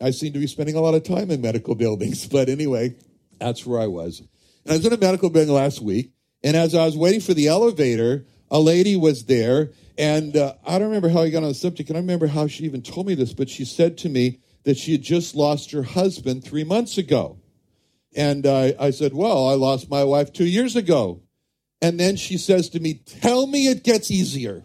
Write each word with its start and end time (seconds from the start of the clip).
I 0.00 0.10
seem 0.10 0.32
to 0.32 0.38
be 0.38 0.46
spending 0.46 0.76
a 0.76 0.80
lot 0.80 0.94
of 0.94 1.04
time 1.04 1.30
in 1.30 1.40
medical 1.40 1.74
buildings. 1.84 2.26
But 2.26 2.48
anyway, 2.48 2.96
that's 3.38 3.64
where 3.66 3.80
I 3.80 3.86
was. 3.86 4.20
And 4.64 4.72
I 4.72 4.76
was 4.76 4.86
in 4.86 4.92
a 4.92 4.98
medical 4.98 5.30
building 5.30 5.54
last 5.54 5.80
week, 5.80 6.12
and 6.42 6.56
as 6.56 6.74
I 6.74 6.84
was 6.84 6.96
waiting 6.96 7.20
for 7.20 7.34
the 7.34 7.48
elevator, 7.48 8.26
a 8.50 8.60
lady 8.60 8.96
was 8.96 9.24
there, 9.24 9.70
and 9.98 10.36
uh, 10.36 10.54
I 10.66 10.78
don't 10.78 10.88
remember 10.88 11.08
how 11.08 11.22
I 11.22 11.30
got 11.30 11.42
on 11.42 11.48
the 11.48 11.54
subject, 11.54 11.88
and 11.88 11.96
I 11.96 12.00
remember 12.00 12.26
how 12.26 12.46
she 12.46 12.64
even 12.64 12.82
told 12.82 13.06
me 13.06 13.14
this, 13.14 13.32
but 13.32 13.48
she 13.48 13.64
said 13.64 13.96
to 13.98 14.08
me 14.08 14.40
that 14.64 14.76
she 14.76 14.92
had 14.92 15.02
just 15.02 15.34
lost 15.34 15.70
her 15.70 15.84
husband 15.84 16.44
three 16.44 16.64
months 16.64 16.98
ago. 16.98 17.38
And 18.14 18.46
uh, 18.46 18.72
I 18.80 18.90
said, 18.90 19.14
Well, 19.14 19.46
I 19.46 19.54
lost 19.54 19.90
my 19.90 20.02
wife 20.02 20.32
two 20.32 20.46
years 20.46 20.74
ago. 20.74 21.22
And 21.82 22.00
then 22.00 22.16
she 22.16 22.38
says 22.38 22.68
to 22.70 22.80
me, 22.80 22.94
Tell 22.94 23.46
me 23.46 23.68
it 23.68 23.84
gets 23.84 24.10
easier. 24.10 24.64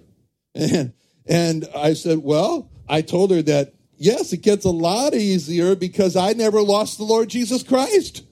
And, 0.55 0.93
and 1.25 1.67
I 1.75 1.93
said, 1.93 2.19
Well, 2.19 2.71
I 2.89 3.01
told 3.01 3.31
her 3.31 3.41
that 3.43 3.73
yes, 4.01 4.33
it 4.33 4.41
gets 4.41 4.65
a 4.65 4.71
lot 4.71 5.13
easier 5.13 5.75
because 5.75 6.15
I 6.15 6.33
never 6.33 6.61
lost 6.61 6.97
the 6.97 7.03
Lord 7.03 7.29
Jesus 7.29 7.63
Christ. 7.63 8.23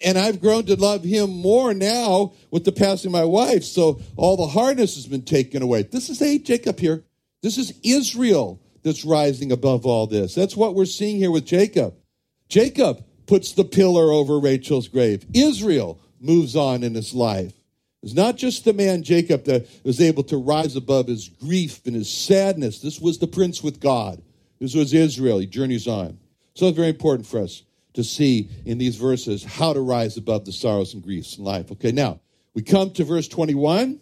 And 0.00 0.18
I've 0.18 0.40
grown 0.40 0.64
to 0.66 0.76
love 0.76 1.04
him 1.04 1.30
more 1.30 1.72
now 1.72 2.32
with 2.50 2.64
the 2.64 2.72
passing 2.72 3.10
of 3.10 3.12
my 3.12 3.24
wife. 3.24 3.64
So 3.64 4.00
all 4.16 4.36
the 4.36 4.48
hardness 4.48 4.96
has 4.96 5.06
been 5.06 5.22
taken 5.22 5.62
away. 5.62 5.82
This 5.82 6.10
is 6.10 6.20
a 6.20 6.38
Jacob 6.38 6.80
here. 6.80 7.04
This 7.42 7.58
is 7.58 7.78
Israel 7.82 8.60
that's 8.82 9.04
rising 9.04 9.52
above 9.52 9.86
all 9.86 10.06
this. 10.06 10.34
That's 10.34 10.56
what 10.56 10.74
we're 10.74 10.84
seeing 10.84 11.16
here 11.16 11.30
with 11.30 11.46
Jacob. 11.46 11.94
Jacob 12.48 13.04
puts 13.26 13.52
the 13.52 13.64
pillar 13.64 14.12
over 14.12 14.38
Rachel's 14.40 14.88
grave. 14.88 15.24
Israel 15.32 16.00
moves 16.20 16.56
on 16.56 16.82
in 16.82 16.94
his 16.94 17.14
life. 17.14 17.52
It's 18.02 18.14
not 18.14 18.36
just 18.36 18.64
the 18.64 18.74
man 18.74 19.02
Jacob 19.02 19.44
that 19.44 19.66
was 19.84 20.00
able 20.00 20.24
to 20.24 20.36
rise 20.36 20.76
above 20.76 21.06
his 21.06 21.28
grief 21.28 21.80
and 21.86 21.94
his 21.94 22.10
sadness. 22.10 22.80
This 22.80 23.00
was 23.00 23.18
the 23.18 23.26
prince 23.26 23.62
with 23.62 23.80
God. 23.80 24.20
This 24.64 24.74
was 24.74 24.94
Israel. 24.94 25.40
He 25.40 25.46
journeys 25.46 25.86
on. 25.86 26.18
So 26.54 26.68
it's 26.68 26.76
very 26.76 26.88
important 26.88 27.26
for 27.26 27.38
us 27.38 27.64
to 27.92 28.02
see 28.02 28.48
in 28.64 28.78
these 28.78 28.96
verses 28.96 29.44
how 29.44 29.74
to 29.74 29.80
rise 29.80 30.16
above 30.16 30.46
the 30.46 30.52
sorrows 30.52 30.94
and 30.94 31.02
griefs 31.02 31.36
in 31.36 31.44
life. 31.44 31.70
Okay, 31.72 31.92
now 31.92 32.20
we 32.54 32.62
come 32.62 32.90
to 32.92 33.04
verse 33.04 33.28
21. 33.28 34.00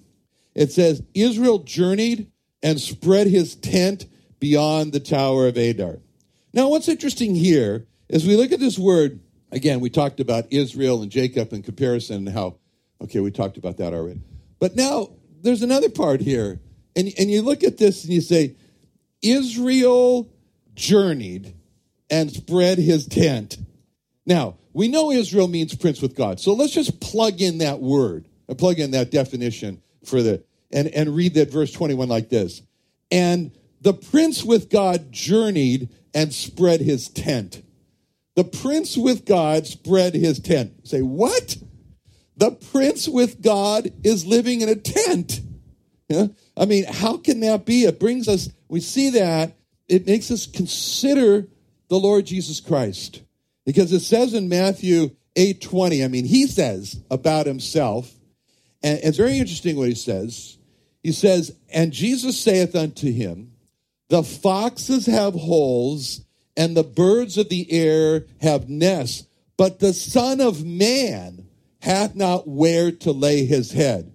It 0.54 0.70
says, 0.70 1.02
Israel 1.14 1.58
journeyed 1.58 2.30
and 2.62 2.80
spread 2.80 3.26
his 3.26 3.56
tent 3.56 4.06
beyond 4.38 4.92
the 4.92 5.00
Tower 5.00 5.48
of 5.48 5.56
Adar. 5.56 5.98
Now, 6.52 6.68
what's 6.68 6.88
interesting 6.88 7.34
here 7.34 7.88
is 8.08 8.24
we 8.24 8.36
look 8.36 8.52
at 8.52 8.60
this 8.60 8.78
word, 8.78 9.18
again, 9.50 9.80
we 9.80 9.90
talked 9.90 10.20
about 10.20 10.44
Israel 10.52 11.02
and 11.02 11.10
Jacob 11.10 11.52
in 11.52 11.64
comparison 11.64 12.28
and 12.28 12.28
how, 12.28 12.58
okay, 13.00 13.18
we 13.18 13.32
talked 13.32 13.56
about 13.56 13.78
that 13.78 13.94
already. 13.94 14.20
But 14.60 14.76
now 14.76 15.08
there's 15.40 15.62
another 15.62 15.88
part 15.88 16.20
here. 16.20 16.60
And, 16.94 17.12
and 17.18 17.32
you 17.32 17.42
look 17.42 17.64
at 17.64 17.78
this 17.78 18.04
and 18.04 18.12
you 18.12 18.20
say, 18.20 18.54
Israel 19.22 20.31
journeyed 20.74 21.54
and 22.10 22.30
spread 22.30 22.78
his 22.78 23.06
tent. 23.06 23.58
Now, 24.26 24.56
we 24.72 24.88
know 24.88 25.10
Israel 25.10 25.48
means 25.48 25.74
prince 25.74 26.00
with 26.00 26.14
God. 26.14 26.40
So 26.40 26.54
let's 26.54 26.72
just 26.72 27.00
plug 27.00 27.40
in 27.40 27.58
that 27.58 27.80
word, 27.80 28.28
and 28.48 28.58
plug 28.58 28.78
in 28.78 28.92
that 28.92 29.10
definition 29.10 29.82
for 30.04 30.22
the, 30.22 30.42
and, 30.70 30.88
and 30.88 31.14
read 31.14 31.34
that 31.34 31.50
verse 31.50 31.72
21 31.72 32.08
like 32.08 32.28
this. 32.28 32.62
And 33.10 33.52
the 33.80 33.94
prince 33.94 34.44
with 34.44 34.70
God 34.70 35.12
journeyed 35.12 35.90
and 36.14 36.32
spread 36.32 36.80
his 36.80 37.08
tent. 37.08 37.62
The 38.34 38.44
prince 38.44 38.96
with 38.96 39.24
God 39.24 39.66
spread 39.66 40.14
his 40.14 40.40
tent. 40.40 40.86
Say, 40.86 41.02
what? 41.02 41.56
The 42.36 42.52
prince 42.52 43.08
with 43.08 43.42
God 43.42 43.92
is 44.04 44.24
living 44.24 44.62
in 44.62 44.68
a 44.68 44.76
tent. 44.76 45.40
Yeah? 46.08 46.28
I 46.56 46.64
mean, 46.64 46.84
how 46.84 47.18
can 47.18 47.40
that 47.40 47.66
be? 47.66 47.84
It 47.84 48.00
brings 48.00 48.28
us, 48.28 48.48
we 48.68 48.80
see 48.80 49.10
that 49.10 49.54
it 49.92 50.06
makes 50.06 50.30
us 50.30 50.46
consider 50.46 51.46
the 51.88 51.98
Lord 51.98 52.24
Jesus 52.24 52.60
Christ. 52.60 53.20
Because 53.66 53.92
it 53.92 54.00
says 54.00 54.32
in 54.32 54.48
Matthew 54.48 55.10
8:20, 55.36 56.02
I 56.02 56.08
mean, 56.08 56.24
he 56.24 56.46
says 56.46 56.98
about 57.10 57.46
himself, 57.46 58.14
and 58.82 58.98
it's 59.02 59.18
very 59.18 59.38
interesting 59.38 59.76
what 59.76 59.88
he 59.88 59.94
says. 59.94 60.56
He 61.02 61.12
says, 61.12 61.54
And 61.70 61.92
Jesus 61.92 62.38
saith 62.38 62.74
unto 62.74 63.12
him, 63.12 63.52
The 64.08 64.22
foxes 64.22 65.06
have 65.06 65.34
holes, 65.34 66.22
and 66.56 66.74
the 66.74 66.82
birds 66.82 67.36
of 67.36 67.50
the 67.50 67.70
air 67.70 68.24
have 68.40 68.70
nests, 68.70 69.26
but 69.58 69.78
the 69.78 69.92
Son 69.92 70.40
of 70.40 70.64
Man 70.64 71.46
hath 71.80 72.16
not 72.16 72.48
where 72.48 72.92
to 72.92 73.12
lay 73.12 73.44
his 73.44 73.72
head. 73.72 74.12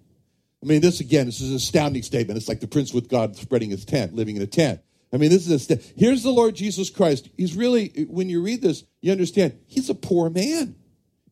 I 0.64 0.66
mean, 0.66 0.82
this 0.82 1.02
again, 1.02 1.28
this 1.28 1.40
is 1.40 1.52
an 1.52 1.58
astounding 1.58 2.02
statement. 2.02 2.38
It's 2.38 2.50
like 2.50 2.62
the 2.62 2.68
prince 2.68 2.94
with 2.94 3.10
God 3.10 3.36
spreading 3.36 3.70
his 3.70 3.86
tent, 3.86 4.16
living 4.16 4.38
in 4.38 4.42
a 4.42 4.48
tent. 4.48 4.82
I 5.12 5.18
mean, 5.18 5.30
this 5.30 5.48
is 5.48 5.70
a 5.72 5.76
here's 5.96 6.24
the 6.24 6.32
Lord 6.32 6.56
Jesus 6.56 6.90
Christ. 6.90 7.30
He's 7.38 7.56
really, 7.56 8.08
when 8.10 8.30
you 8.30 8.42
read 8.42 8.62
this, 8.62 8.84
you 9.02 9.12
understand 9.12 9.58
he's 9.68 9.90
a 9.90 9.96
poor 9.96 10.30
man. 10.30 10.76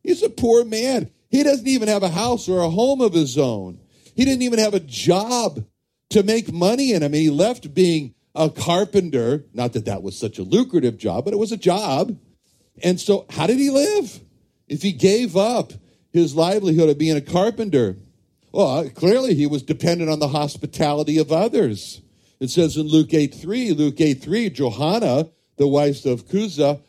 He's 0.02 0.22
a 0.22 0.30
poor 0.30 0.64
man. 0.64 1.10
He 1.28 1.42
doesn't 1.42 1.66
even 1.66 1.88
have 1.88 2.02
a 2.02 2.08
house 2.08 2.48
or 2.48 2.60
a 2.60 2.70
home 2.70 3.00
of 3.00 3.12
his 3.12 3.36
own. 3.36 3.80
He 4.14 4.24
didn't 4.24 4.42
even 4.42 4.58
have 4.58 4.74
a 4.74 4.80
job 4.80 5.64
to 6.10 6.22
make 6.22 6.52
money 6.52 6.92
in. 6.92 7.02
I 7.02 7.08
mean, 7.08 7.22
he 7.22 7.30
left 7.30 7.74
being 7.74 8.14
a 8.34 8.48
carpenter. 8.48 9.44
Not 9.52 9.72
that 9.74 9.86
that 9.86 10.02
was 10.02 10.18
such 10.18 10.38
a 10.38 10.42
lucrative 10.42 10.96
job, 10.96 11.24
but 11.24 11.34
it 11.34 11.38
was 11.38 11.52
a 11.52 11.56
job. 11.56 12.18
And 12.82 13.00
so, 13.00 13.26
how 13.30 13.46
did 13.46 13.58
he 13.58 13.70
live? 13.70 14.20
If 14.68 14.82
he 14.82 14.92
gave 14.92 15.36
up 15.36 15.72
his 16.12 16.34
livelihood 16.34 16.88
of 16.88 16.98
being 16.98 17.16
a 17.16 17.20
carpenter, 17.20 17.96
well, 18.52 18.88
clearly 18.90 19.34
he 19.34 19.46
was 19.46 19.62
dependent 19.62 20.10
on 20.10 20.18
the 20.18 20.28
hospitality 20.28 21.18
of 21.18 21.30
others. 21.30 22.00
It 22.38 22.50
says 22.50 22.76
in 22.76 22.86
Luke 22.86 23.14
8 23.14 23.34
3, 23.34 23.72
Luke 23.72 24.00
8 24.00 24.22
3, 24.22 24.50
Johanna, 24.50 25.30
the 25.56 25.66
wife 25.66 26.04
of 26.04 26.26
Chuza, 26.26 26.80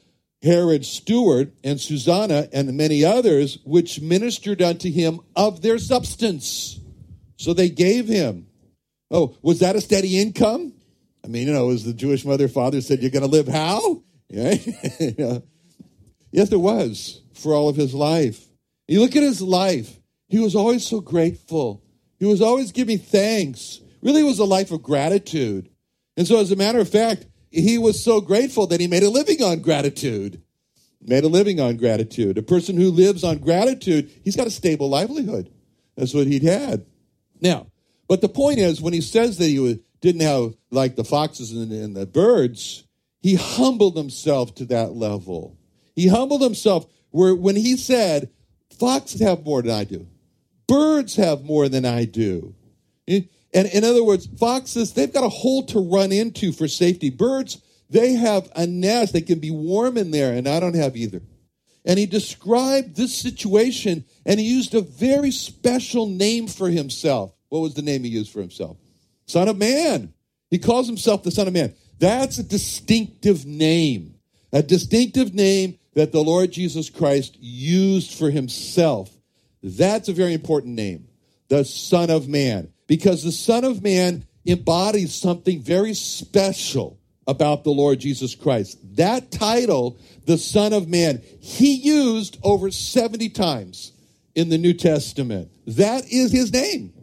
Herod's 0.42 0.90
steward, 0.90 1.54
and 1.64 1.80
Susanna, 1.80 2.48
and 2.52 2.76
many 2.76 3.04
others, 3.04 3.58
which 3.64 4.02
ministered 4.02 4.62
unto 4.62 4.92
him 4.92 5.22
of 5.36 5.62
their 5.62 5.78
substance. 5.78 6.80
So 7.38 7.54
they 7.54 7.70
gave 7.70 8.08
him. 8.08 8.48
Oh, 9.10 9.38
was 9.42 9.60
that 9.60 9.76
a 9.76 9.82
steady 9.82 10.20
income? 10.20 10.74
I 11.24 11.28
mean, 11.28 11.48
you 11.48 11.54
know, 11.54 11.70
as 11.70 11.84
the 11.84 11.94
Jewish 11.94 12.26
mother 12.26 12.48
father 12.48 12.82
said, 12.82 13.02
You're 13.02 13.12
going 13.12 13.24
to 13.24 13.30
live 13.30 13.48
how? 13.48 14.04
Yeah. 14.30 14.56
yes, 16.32 16.52
it 16.52 16.60
was 16.60 17.22
for 17.34 17.54
all 17.54 17.70
of 17.70 17.78
his 17.78 17.94
life. 17.94 18.46
You 18.86 19.00
look 19.00 19.16
at 19.16 19.24
his 19.24 19.42
life, 19.42 20.02
he 20.28 20.40
was 20.40 20.54
always 20.54 20.86
so 20.86 21.00
grateful. 21.00 21.82
He 22.20 22.26
was 22.26 22.42
always 22.42 22.74
giving 22.74 22.98
thanks 22.98 23.80
really 24.02 24.24
was 24.24 24.40
a 24.40 24.46
life 24.46 24.72
of 24.72 24.84
gratitude. 24.84 25.70
And 26.16 26.28
so, 26.28 26.40
as 26.40 26.52
a 26.52 26.56
matter 26.56 26.80
of 26.80 26.90
fact, 26.90 27.26
he 27.52 27.78
was 27.78 28.04
so 28.04 28.22
grateful 28.22 28.68
that 28.68 28.80
he 28.80 28.88
made 28.88 29.04
a 29.04 29.10
living 29.10 29.42
on 29.42 29.60
gratitude. 29.60 30.42
Made 31.02 31.24
a 31.24 31.30
living 31.30 31.60
on 31.60 31.78
gratitude. 31.78 32.38
A 32.38 32.44
person 32.44 32.76
who 32.76 32.90
lives 32.90 33.24
on 33.24 33.38
gratitude, 33.38 34.12
he's 34.24 34.36
got 34.36 34.48
a 34.48 34.52
stable 34.52 34.90
livelihood. 34.90 35.52
That's 35.96 36.14
what 36.14 36.28
he'd 36.28 36.44
had. 36.44 36.86
Now, 37.40 37.68
but 38.08 38.22
the 38.22 38.30
point 38.30 38.60
is, 38.60 38.82
when 38.82 38.94
he 38.94 39.02
says 39.02 39.38
that 39.38 39.46
he 39.46 39.84
didn't 40.02 40.22
have 40.22 40.56
like 40.72 40.96
the 40.96 41.04
foxes 41.04 41.52
and, 41.52 41.96
the 41.96 42.06
birds, 42.06 42.84
he 43.22 43.36
humbled 43.36 43.96
himself 43.96 44.56
to 44.56 44.66
that 44.66 44.94
level. 44.94 45.58
He 45.96 46.08
humbled 46.08 46.42
himself 46.42 46.86
where 47.12 47.36
when 47.36 47.56
he 47.56 47.78
said, 47.78 48.30
Foxes 48.80 49.22
have 49.22 49.44
more 49.44 49.62
than 49.62 49.72
I 49.72 49.84
do, 49.84 50.08
birds 50.68 51.16
have 51.16 51.44
more 51.44 51.68
than 51.68 51.86
I 51.86 52.06
do. 52.06 52.54
And 53.58 53.68
in 53.70 53.84
other 53.84 54.04
words, 54.04 54.28
foxes, 54.40 54.94
they've 54.94 55.12
got 55.12 55.24
a 55.24 55.30
hole 55.30 55.66
to 55.66 55.80
run 55.80 56.12
into 56.12 56.52
for 56.52 56.68
safety. 56.68 57.10
Birds, 57.10 57.60
They 57.90 58.14
have 58.14 58.52
a 58.56 58.68
nest. 58.68 59.14
They 59.14 59.22
can 59.22 59.40
be 59.40 59.50
warm 59.50 59.98
in 59.98 60.12
there, 60.12 60.34
and 60.34 60.48
I 60.48 60.60
don't 60.60 60.76
have 60.76 60.96
either. 60.96 61.24
And 61.84 61.98
he 61.98 62.06
described 62.06 62.96
this 62.96 63.16
situation, 63.16 64.06
and 64.28 64.40
he 64.40 64.46
used 64.46 64.76
a 64.76 64.82
very 64.82 65.32
special 65.32 66.06
name 66.06 66.48
for 66.48 66.70
himself. 66.70 67.34
What 67.50 67.62
was 67.62 67.74
the 67.74 67.82
name 67.82 68.04
he 68.04 68.12
used 68.12 68.32
for 68.32 68.42
himself? 68.42 68.78
Son 69.26 69.48
of 69.48 69.58
Man. 69.58 70.14
He 70.52 70.60
calls 70.60 70.86
himself 70.86 71.24
the 71.24 71.32
Son 71.32 71.48
of 71.48 71.54
Man. 71.54 71.74
That's 71.98 72.38
a 72.38 72.44
distinctive 72.44 73.46
name, 73.46 74.16
a 74.54 74.62
distinctive 74.62 75.34
name 75.34 75.80
that 75.96 76.12
the 76.12 76.24
Lord 76.24 76.52
Jesus 76.52 76.92
Christ 76.92 77.38
used 77.40 78.14
for 78.14 78.30
himself. 78.30 79.10
That's 79.64 80.10
a 80.10 80.14
very 80.14 80.34
important 80.34 80.76
name, 80.76 81.08
the 81.48 81.66
Son 81.66 82.12
of 82.12 82.28
Man, 82.28 82.72
because 82.88 83.24
the 83.24 83.32
Son 83.32 83.64
of 83.64 83.84
Man 83.84 84.26
embodies 84.46 85.14
something 85.14 85.62
very 85.62 85.94
special 85.94 87.00
about 87.28 87.66
the 87.66 87.72
Lord 87.72 88.00
Jesus 88.00 88.34
Christ. 88.34 88.78
That 88.96 89.32
title, 89.32 90.00
the 90.26 90.38
Son 90.38 90.72
of 90.72 90.88
Man, 90.88 91.22
he 91.42 91.74
used 91.74 92.38
over 92.42 92.72
70 92.72 93.30
times 93.30 93.92
in 94.34 94.50
the 94.50 94.58
New 94.58 94.74
Testament. 94.74 95.52
That 95.68 96.06
is 96.10 96.32
his 96.32 96.54
name. 96.54 96.94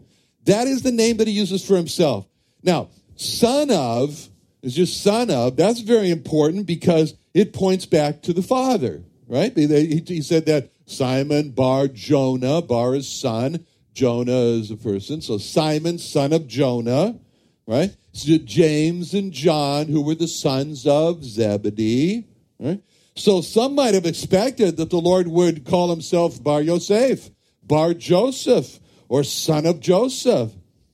That 0.44 0.66
is 0.66 0.82
the 0.82 0.92
name 0.92 1.18
that 1.18 1.28
he 1.28 1.34
uses 1.34 1.64
for 1.66 1.76
himself. 1.76 2.26
Now, 2.62 2.88
son 3.16 3.70
of 3.70 4.28
is 4.62 4.74
just 4.74 5.02
son 5.02 5.30
of. 5.30 5.56
That's 5.56 5.80
very 5.80 6.10
important 6.10 6.66
because 6.66 7.14
it 7.34 7.52
points 7.52 7.84
back 7.84 8.22
to 8.22 8.32
the 8.32 8.42
Father, 8.42 9.02
right? 9.26 9.54
He 9.54 10.22
said 10.22 10.46
that 10.46 10.70
Simon 10.86 11.50
bar 11.50 11.88
Jonah, 11.88 12.62
bar 12.62 12.94
is 12.94 13.08
son, 13.08 13.66
Jonah 13.94 14.58
is 14.58 14.70
a 14.70 14.76
person. 14.76 15.22
So 15.22 15.38
Simon, 15.38 15.98
son 15.98 16.32
of 16.32 16.46
Jonah, 16.46 17.18
right? 17.66 17.96
So 18.12 18.36
James 18.38 19.14
and 19.14 19.32
John, 19.32 19.86
who 19.86 20.02
were 20.02 20.14
the 20.14 20.28
sons 20.28 20.86
of 20.86 21.24
Zebedee, 21.24 22.26
right? 22.58 22.82
So 23.16 23.40
some 23.40 23.74
might 23.74 23.94
have 23.94 24.06
expected 24.06 24.76
that 24.76 24.90
the 24.90 25.00
Lord 25.00 25.28
would 25.28 25.64
call 25.64 25.90
himself 25.90 26.42
Bar 26.42 26.62
Yosef, 26.62 27.30
Bar 27.62 27.94
Joseph, 27.94 28.80
or 29.08 29.22
son 29.22 29.66
of 29.66 29.80
Joseph. 29.80 30.52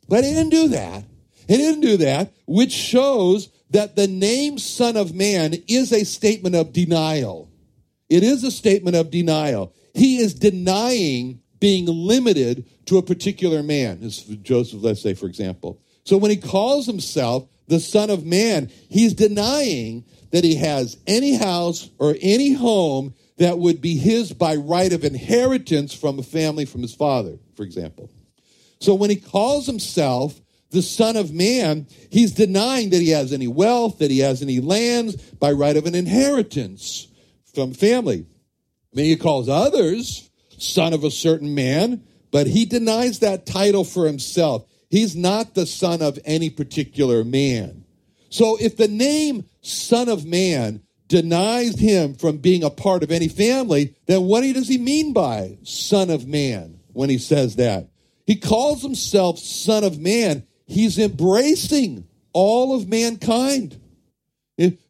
But 0.09 0.25
he 0.25 0.31
didn't 0.31 0.51
do 0.51 0.69
that. 0.69 1.05
He 1.49 1.57
didn't 1.57 1.81
do 1.81 1.97
that, 1.99 2.33
which 2.47 2.73
shows 2.73 3.49
that 3.71 3.97
the 3.97 4.07
name 4.07 4.59
Son 4.59 4.97
of 4.97 5.15
Man 5.15 5.55
is 5.67 5.93
a 5.93 6.05
statement 6.05 6.55
of 6.55 6.73
denial. 6.73 7.51
It 8.09 8.23
is 8.23 8.45
a 8.45 8.51
statement 8.51 8.97
of 8.97 9.11
denial. 9.11 9.73
He 9.95 10.19
is 10.19 10.35
denying 10.35 11.41
being 11.61 11.87
limited 11.87 12.65
to 12.87 12.99
a 12.99 13.03
particular 13.03 13.63
man, 13.63 14.03
as 14.03 14.23
Joseph, 14.23 14.83
let's 14.83 15.03
say, 15.03 15.15
for 15.15 15.27
example. 15.27 15.81
So 16.05 16.17
when 16.17 16.31
he 16.31 16.37
calls 16.39 16.87
himself 16.87 17.47
the 17.69 17.79
Son 17.79 18.11
of 18.11 18.25
Man, 18.25 18.71
he's 18.89 19.15
denying 19.15 20.05
that 20.33 20.43
he 20.43 20.57
has 20.57 20.97
any 21.07 21.35
house 21.35 21.91
or 21.99 22.17
any 22.21 22.53
home 22.53 23.15
that 23.37 23.59
would 23.59 23.81
be 23.81 23.97
his 23.97 24.33
by 24.33 24.57
right 24.57 24.93
of 24.93 25.05
inheritance 25.05 25.95
from 25.95 26.19
a 26.19 26.23
family 26.23 26.65
from 26.65 26.83
his 26.83 26.95
father, 26.95 27.39
for 27.55 27.63
example. 27.63 28.11
So 28.81 28.95
when 28.95 29.11
he 29.11 29.17
calls 29.17 29.67
himself 29.67 30.41
the 30.71 30.83
Son 30.83 31.17
of 31.17 31.33
Man, 31.33 31.87
he's 32.11 32.33
denying 32.33 32.91
that 32.91 33.01
he 33.01 33.11
has 33.11 33.33
any 33.33 33.49
wealth, 33.49 33.99
that 33.99 34.11
he 34.11 34.21
has 34.21 34.41
any 34.41 34.61
lands 34.61 35.17
by 35.17 35.53
right 35.53 35.77
of 35.77 35.87
an 35.87 35.95
inheritance 35.95 37.09
from 37.55 37.73
family. 37.73 38.27
I 38.93 38.97
mean, 38.97 39.07
he 39.07 39.17
calls 39.17 39.49
others 39.49 40.30
son 40.63 40.93
of 40.93 41.05
a 41.05 41.11
certain 41.11 41.55
man, 41.55 42.03
but 42.31 42.47
he 42.47 42.65
denies 42.65 43.19
that 43.21 43.47
title 43.47 43.85
for 43.85 44.07
himself. 44.07 44.67
He's 44.89 45.15
not 45.15 45.55
the 45.55 45.67
son 45.67 46.03
of 46.03 46.19
any 46.25 46.51
particular 46.51 47.25
man. 47.25 47.85
So 48.31 48.57
if 48.61 48.77
the 48.77 48.89
name 48.89 49.45
Son 49.61 50.09
of 50.09 50.25
Man 50.25 50.83
denies 51.09 51.79
him 51.79 52.15
from 52.15 52.39
being 52.39 52.63
a 52.63 52.71
part 52.71 53.03
of 53.03 53.11
any 53.11 53.29
family, 53.29 53.95
then 54.07 54.23
what 54.23 54.43
does 54.43 54.69
he 54.69 54.79
mean 54.79 55.13
by 55.13 55.59
Son 55.65 56.09
of 56.09 56.27
Man 56.27 56.81
when 56.93 57.11
he 57.11 57.19
says 57.19 57.57
that? 57.57 57.89
He 58.27 58.37
calls 58.37 58.83
himself 58.83 59.39
Son 59.39 59.83
of 59.83 59.99
Man. 59.99 60.47
He's 60.67 60.99
embracing 60.99 62.07
all 62.33 62.77
of 62.77 62.89
mankind 62.89 63.81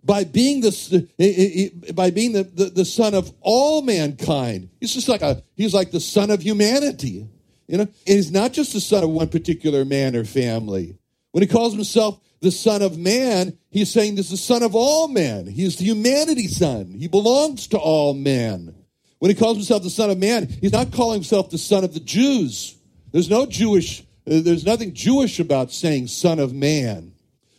by 0.04 0.24
being 0.24 0.60
the 0.60 1.92
by 1.94 2.10
being 2.10 2.32
the, 2.32 2.44
the, 2.44 2.64
the, 2.66 2.84
son 2.84 3.14
of 3.14 3.32
all 3.40 3.82
mankind. 3.82 4.68
He's 4.80 4.94
just 4.94 5.08
like 5.08 5.22
a 5.22 5.42
he's 5.56 5.74
like 5.74 5.90
the 5.90 6.00
son 6.00 6.30
of 6.30 6.42
humanity. 6.42 7.28
You 7.68 7.78
know, 7.78 7.82
and 7.82 7.92
he's 8.04 8.32
not 8.32 8.52
just 8.52 8.72
the 8.72 8.80
son 8.80 9.04
of 9.04 9.10
one 9.10 9.28
particular 9.28 9.84
man 9.84 10.16
or 10.16 10.24
family. 10.24 10.98
When 11.30 11.42
he 11.42 11.46
calls 11.46 11.74
himself 11.74 12.20
the 12.40 12.50
son 12.50 12.82
of 12.82 12.98
man, 12.98 13.56
he's 13.70 13.92
saying 13.92 14.16
this 14.16 14.26
is 14.26 14.32
the 14.32 14.36
son 14.38 14.62
of 14.64 14.74
all 14.74 15.06
men. 15.06 15.46
He's 15.46 15.76
the 15.76 15.84
humanity 15.84 16.48
son. 16.48 16.94
He 16.98 17.06
belongs 17.06 17.68
to 17.68 17.78
all 17.78 18.12
men. 18.12 18.74
When 19.20 19.30
he 19.30 19.36
calls 19.36 19.56
himself 19.56 19.84
the 19.84 19.90
son 19.90 20.10
of 20.10 20.18
man, 20.18 20.48
he's 20.60 20.72
not 20.72 20.90
calling 20.90 21.18
himself 21.18 21.50
the 21.50 21.58
son 21.58 21.84
of 21.84 21.94
the 21.94 22.00
Jews. 22.00 22.76
There's 23.12 23.30
no 23.30 23.46
Jewish 23.46 24.02
uh, 24.26 24.40
there's 24.42 24.66
nothing 24.66 24.94
Jewish 24.94 25.40
about 25.40 25.72
saying 25.72 26.08
son 26.08 26.38
of 26.38 26.52
man 26.52 27.12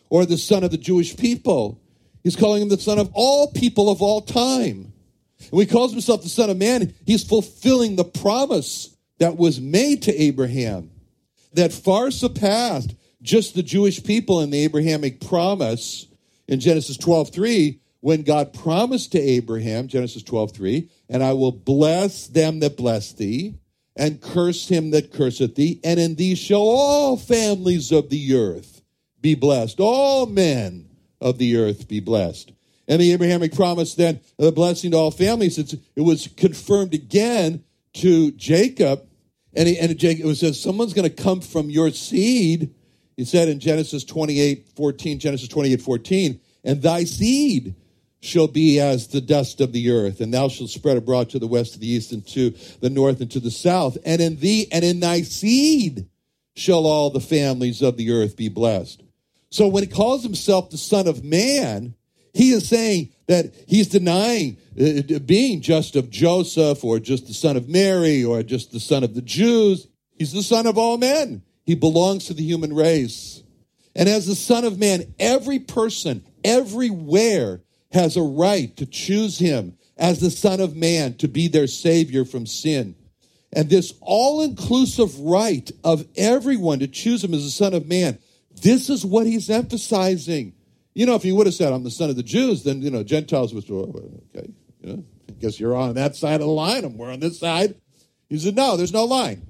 or 0.09 0.25
the 0.25 0.37
son 0.37 0.63
of 0.63 0.71
the 0.71 0.77
Jewish 0.77 1.17
people. 1.17 1.80
He's 2.23 2.35
calling 2.35 2.62
him 2.62 2.69
the 2.69 2.79
Son 2.79 3.00
of 3.00 3.09
all 3.13 3.51
people 3.51 3.89
of 3.89 4.01
all 4.01 4.21
time. 4.21 4.94
And 5.39 5.51
when 5.51 5.65
he 5.65 5.71
calls 5.71 5.91
himself 5.91 6.21
the 6.21 6.29
Son 6.29 6.50
of 6.50 6.57
Man, 6.57 6.94
he's 7.06 7.23
fulfilling 7.23 7.95
the 7.95 8.03
promise 8.03 8.95
that 9.19 9.38
was 9.38 9.59
made 9.59 10.03
to 10.03 10.15
Abraham 10.15 10.91
that 11.53 11.73
far 11.73 12.12
surpassed 12.12 12.95
just 13.21 13.53
the 13.53 13.63
Jewish 13.63 14.03
people 14.03 14.41
in 14.41 14.50
the 14.50 14.63
Abrahamic 14.63 15.19
promise 15.21 16.07
in 16.47 16.59
Genesis 16.59 16.97
12:3 16.97 17.79
when 18.00 18.24
God 18.24 18.53
promised 18.53 19.12
to 19.12 19.19
Abraham 19.19 19.88
Genesis 19.88 20.24
12:3 20.24 20.89
and 21.09 21.24
I 21.24 21.33
will 21.33 21.51
bless 21.51 22.27
them 22.27 22.59
that 22.59 22.77
bless 22.77 23.12
thee 23.12 23.56
and 23.95 24.21
curse 24.21 24.69
him 24.69 24.91
that 24.91 25.12
curseth 25.12 25.56
thee 25.56 25.79
and 25.83 26.00
in 26.00 26.15
thee 26.15 26.35
shall 26.35 26.62
all 26.62 27.17
families 27.17 27.91
of 27.91 28.09
the 28.09 28.33
earth 28.33 28.81
be 29.21 29.35
blessed 29.35 29.79
all 29.79 30.25
men 30.25 30.88
of 31.21 31.38
the 31.38 31.57
earth 31.57 31.88
be 31.88 32.00
blessed. 32.00 32.51
And 32.88 33.00
the 33.00 33.13
Abrahamic 33.13 33.53
promise 33.53 33.95
then, 33.95 34.19
the 34.38 34.51
blessing 34.51 34.91
to 34.91 34.97
all 34.97 35.12
families, 35.12 35.57
it 35.57 36.01
was 36.01 36.27
confirmed 36.35 36.94
again 36.94 37.63
to 37.94 38.31
Jacob. 38.31 39.07
And, 39.53 39.68
he, 39.68 39.77
and 39.77 39.97
Jacob 39.97 40.25
it 40.25 40.35
says, 40.35 40.59
someone's 40.59 40.94
going 40.94 41.09
to 41.09 41.23
come 41.23 41.41
from 41.41 41.69
your 41.69 41.91
seed. 41.91 42.73
He 43.15 43.25
said 43.25 43.47
in 43.47 43.59
Genesis 43.59 44.03
28, 44.03 44.69
14, 44.75 45.19
Genesis 45.19 45.47
28, 45.47 45.81
14, 45.81 46.39
and 46.63 46.81
thy 46.81 47.03
seed 47.03 47.75
shall 48.22 48.48
be 48.48 48.79
as 48.79 49.07
the 49.07 49.22
dust 49.22 49.62
of 49.62 49.72
the 49.74 49.89
earth, 49.91 50.22
and 50.22 50.34
thou 50.34 50.48
shalt 50.48 50.69
spread 50.69 50.95
abroad 50.95 51.29
to 51.29 51.39
the 51.39 51.48
west, 51.48 51.74
to 51.74 51.79
the 51.79 51.88
east, 51.88 52.12
and 52.12 52.25
to 52.27 52.53
the 52.79 52.89
north, 52.89 53.19
and 53.19 53.31
to 53.31 53.39
the 53.39 53.51
south. 53.51 53.98
And 54.05 54.22
in 54.22 54.38
thee 54.38 54.67
and 54.72 54.86
in 54.86 55.00
thy 55.00 55.22
seed 55.24 56.07
shall 56.55 56.86
all 56.86 57.10
the 57.10 57.19
families 57.19 57.81
of 57.81 57.98
the 57.98 58.12
earth 58.12 58.36
be 58.38 58.50
blessed. 58.50 59.01
So 59.51 59.67
when 59.67 59.84
he 59.84 59.89
calls 59.89 60.24
himself 60.24 60.70
the 60.70 60.77
Son 60.77 61.08
of 61.08 61.24
Man, 61.24 61.93
he 62.34 62.51
is 62.51 62.67
saying 62.67 63.12
that 63.27 63.53
he's 63.67 63.88
denying 63.88 64.58
uh, 64.79 65.20
being 65.20 65.62
just 65.62 65.96
of 65.96 66.10
Joseph 66.10 66.84
or 66.84 67.00
just 67.00 67.27
the 67.27 67.34
son 67.34 67.58
of 67.58 67.67
Mary 67.67 68.24
or 68.24 68.41
just 68.41 68.72
the 68.72 68.79
son 68.79 69.03
of 69.03 69.13
the 69.13 69.22
Jews. 69.22 69.88
He's 70.17 70.31
the 70.31 70.43
son 70.43 70.65
of 70.65 70.77
all 70.77 70.98
men. 70.98 71.41
He 71.65 71.75
belongs 71.75 72.25
to 72.25 72.34
the 72.34 72.43
human 72.43 72.74
race. 72.74 73.43
And 73.96 74.08
as 74.08 74.25
the 74.25 74.36
son 74.36 74.63
of 74.63 74.79
man, 74.79 75.13
every 75.20 75.60
person, 75.60 76.25
everywhere 76.43 77.62
has 77.91 78.15
a 78.15 78.22
right 78.22 78.75
to 78.77 78.86
choose 78.86 79.38
him 79.38 79.77
as 79.98 80.22
the 80.22 80.31
son 80.31 80.62
of 80.62 80.75
man 80.75 81.15
to 81.15 81.27
be 81.27 81.50
their 81.50 81.67
savior 81.67 82.24
from 82.24 82.46
sin. 82.46 82.96
And 83.53 83.70
this 83.70 83.93
all 84.00 84.41
inclusive 84.41 85.20
right 85.20 85.70
of 85.84 86.08
everyone 86.15 86.79
to 86.79 86.88
choose 86.88 87.22
him 87.22 87.34
as 87.34 87.43
the 87.43 87.50
son 87.50 87.74
of 87.74 87.86
man 87.86 88.17
this 88.62 88.89
is 88.89 89.06
what 89.06 89.27
he's 89.27 89.50
emphasizing. 89.50 90.53
You 90.94 91.06
know, 91.06 91.15
if 91.15 91.24
he 91.24 91.32
would 91.32 91.48
have 91.48 91.56
said, 91.56 91.74
I'm 91.74 91.84
the 91.84 91.91
son 91.91 92.10
of 92.10 92.15
the 92.15 92.24
Jews, 92.24 92.63
then, 92.63 92.82
you 92.82 92.91
know, 92.91 93.03
Gentiles 93.03 93.53
would, 93.53 93.70
okay, 93.70 94.51
you 94.82 94.94
know, 94.94 95.03
I 95.30 95.34
guess 95.34 95.60
you're 95.60 95.75
on 95.75 95.96
that 95.96 96.15
side 96.15 96.36
of 96.41 96.48
the 96.48 96.48
line 96.48 96.84
and 96.84 96.98
we're 96.98 97.12
on 97.12 97.20
this 97.20 97.39
side. 97.39 97.75
He 98.30 98.38
said, 98.38 98.56
no, 98.56 98.77
there's 98.77 98.94
no 98.94 99.06
line. 99.06 99.48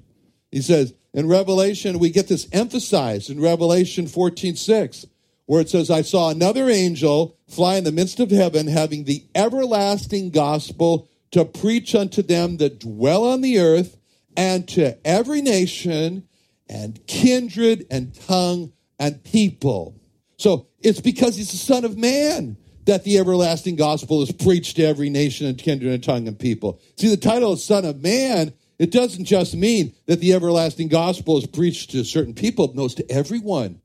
He 0.50 0.62
says, 0.62 0.94
in 1.14 1.28
Revelation, 1.28 1.98
we 1.98 2.10
get 2.10 2.28
this 2.28 2.48
emphasized 2.52 3.28
in 3.28 3.40
Revelation 3.40 4.06
14 4.06 4.56
6, 4.56 5.06
where 5.46 5.60
it 5.60 5.68
says, 5.68 5.90
I 5.90 6.02
saw 6.02 6.30
another 6.30 6.68
angel 6.68 7.36
fly 7.48 7.76
in 7.76 7.84
the 7.84 7.92
midst 7.92 8.20
of 8.20 8.30
heaven, 8.30 8.66
having 8.66 9.04
the 9.04 9.24
everlasting 9.34 10.30
gospel 10.30 11.08
to 11.32 11.44
preach 11.44 11.94
unto 11.94 12.22
them 12.22 12.58
that 12.58 12.80
dwell 12.80 13.24
on 13.24 13.40
the 13.40 13.58
earth 13.58 13.96
and 14.36 14.66
to 14.68 14.96
every 15.06 15.42
nation 15.42 16.28
and 16.68 17.06
kindred 17.06 17.86
and 17.90 18.14
tongue 18.14 18.72
and 19.02 19.22
people. 19.24 20.00
So 20.36 20.68
it's 20.80 21.00
because 21.00 21.36
he's 21.36 21.50
the 21.50 21.56
Son 21.56 21.84
of 21.84 21.98
Man 21.98 22.56
that 22.84 23.02
the 23.02 23.18
everlasting 23.18 23.74
gospel 23.74 24.22
is 24.22 24.30
preached 24.30 24.76
to 24.76 24.84
every 24.84 25.10
nation 25.10 25.48
and 25.48 25.58
kindred 25.58 25.92
and 25.92 26.02
tongue 26.02 26.28
and 26.28 26.38
people. 26.38 26.80
See, 26.96 27.08
the 27.08 27.16
title 27.16 27.52
of 27.52 27.60
Son 27.60 27.84
of 27.84 28.00
Man, 28.00 28.52
it 28.78 28.92
doesn't 28.92 29.24
just 29.24 29.56
mean 29.56 29.92
that 30.06 30.20
the 30.20 30.32
everlasting 30.34 30.86
gospel 30.86 31.36
is 31.36 31.48
preached 31.48 31.90
to 31.90 32.04
certain 32.04 32.32
people, 32.32 32.66
it 32.66 32.76
knows 32.76 32.94
to 32.94 33.10
everyone. 33.10 33.80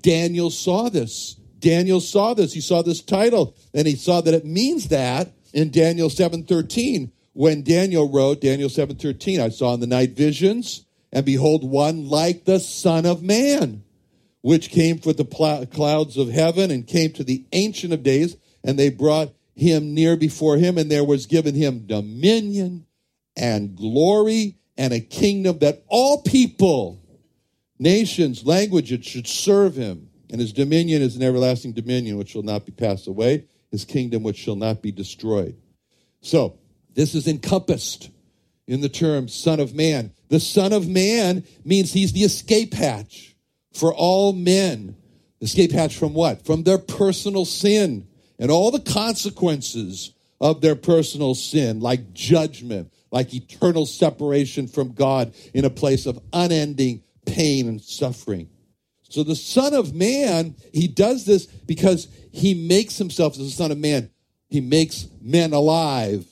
Daniel 0.00 0.50
saw 0.50 0.88
this. 0.88 1.34
Daniel 1.58 2.00
saw 2.00 2.32
this. 2.32 2.54
He 2.54 2.60
saw 2.60 2.80
this 2.80 3.02
title, 3.02 3.54
and 3.74 3.86
he 3.86 3.96
saw 3.96 4.22
that 4.22 4.34
it 4.34 4.46
means 4.46 4.88
that 4.88 5.32
in 5.52 5.70
Daniel 5.70 6.08
7:13 6.08 7.10
when 7.34 7.62
Daniel 7.62 8.10
wrote 8.10 8.40
Daniel 8.40 8.70
7:13 8.70 9.40
I 9.40 9.50
saw 9.50 9.74
in 9.74 9.80
the 9.80 9.86
night 9.86 10.16
visions 10.16 10.84
and 11.12 11.24
behold 11.24 11.64
one 11.64 12.08
like 12.08 12.44
the 12.44 12.58
son 12.58 13.06
of 13.06 13.22
man 13.22 13.83
which 14.44 14.68
came 14.68 15.00
with 15.06 15.16
the 15.16 15.24
pl- 15.24 15.64
clouds 15.64 16.18
of 16.18 16.28
heaven 16.28 16.70
and 16.70 16.86
came 16.86 17.10
to 17.10 17.24
the 17.24 17.46
ancient 17.52 17.94
of 17.94 18.02
days 18.02 18.36
and 18.62 18.78
they 18.78 18.90
brought 18.90 19.32
him 19.56 19.94
near 19.94 20.18
before 20.18 20.58
him 20.58 20.76
and 20.76 20.90
there 20.90 21.02
was 21.02 21.24
given 21.24 21.54
him 21.54 21.86
dominion 21.86 22.84
and 23.38 23.74
glory 23.74 24.58
and 24.76 24.92
a 24.92 25.00
kingdom 25.00 25.60
that 25.60 25.82
all 25.88 26.20
people 26.20 27.02
nations 27.78 28.44
languages 28.44 29.06
should 29.06 29.26
serve 29.26 29.76
him. 29.76 30.10
And 30.28 30.42
his 30.42 30.52
dominion 30.52 31.00
is 31.00 31.16
an 31.16 31.22
everlasting 31.22 31.72
dominion 31.72 32.18
which 32.18 32.28
shall 32.28 32.42
not 32.42 32.66
be 32.66 32.72
passed 32.72 33.06
away 33.06 33.46
his 33.70 33.86
kingdom 33.86 34.22
which 34.22 34.36
shall 34.36 34.56
not 34.56 34.82
be 34.82 34.92
destroyed. 34.92 35.56
So 36.20 36.58
this 36.92 37.14
is 37.14 37.26
encompassed 37.26 38.10
in 38.66 38.82
the 38.82 38.90
term 38.90 39.26
Son 39.26 39.58
of 39.58 39.74
Man. 39.74 40.12
The 40.28 40.38
Son 40.38 40.74
of 40.74 40.86
Man 40.86 41.44
means 41.64 41.94
he's 41.94 42.12
the 42.12 42.24
escape 42.24 42.74
hatch 42.74 43.33
for 43.74 43.92
all 43.92 44.32
men. 44.32 44.96
Escape 45.40 45.72
hatch 45.72 45.96
from 45.96 46.14
what? 46.14 46.46
From 46.46 46.62
their 46.62 46.78
personal 46.78 47.44
sin 47.44 48.06
and 48.38 48.50
all 48.50 48.70
the 48.70 48.80
consequences 48.80 50.12
of 50.40 50.60
their 50.60 50.74
personal 50.74 51.34
sin, 51.34 51.80
like 51.80 52.12
judgment, 52.12 52.92
like 53.10 53.34
eternal 53.34 53.86
separation 53.86 54.66
from 54.66 54.92
God 54.92 55.34
in 55.52 55.64
a 55.64 55.70
place 55.70 56.06
of 56.06 56.20
unending 56.32 57.02
pain 57.26 57.68
and 57.68 57.80
suffering. 57.80 58.48
So 59.08 59.22
the 59.22 59.36
Son 59.36 59.74
of 59.74 59.94
Man, 59.94 60.56
he 60.72 60.88
does 60.88 61.24
this 61.24 61.46
because 61.46 62.08
he 62.32 62.54
makes 62.54 62.96
himself 62.96 63.34
as 63.34 63.38
the 63.38 63.50
Son 63.50 63.70
of 63.70 63.78
Man. 63.78 64.10
He 64.48 64.60
makes 64.60 65.06
men 65.20 65.52
alive 65.52 66.26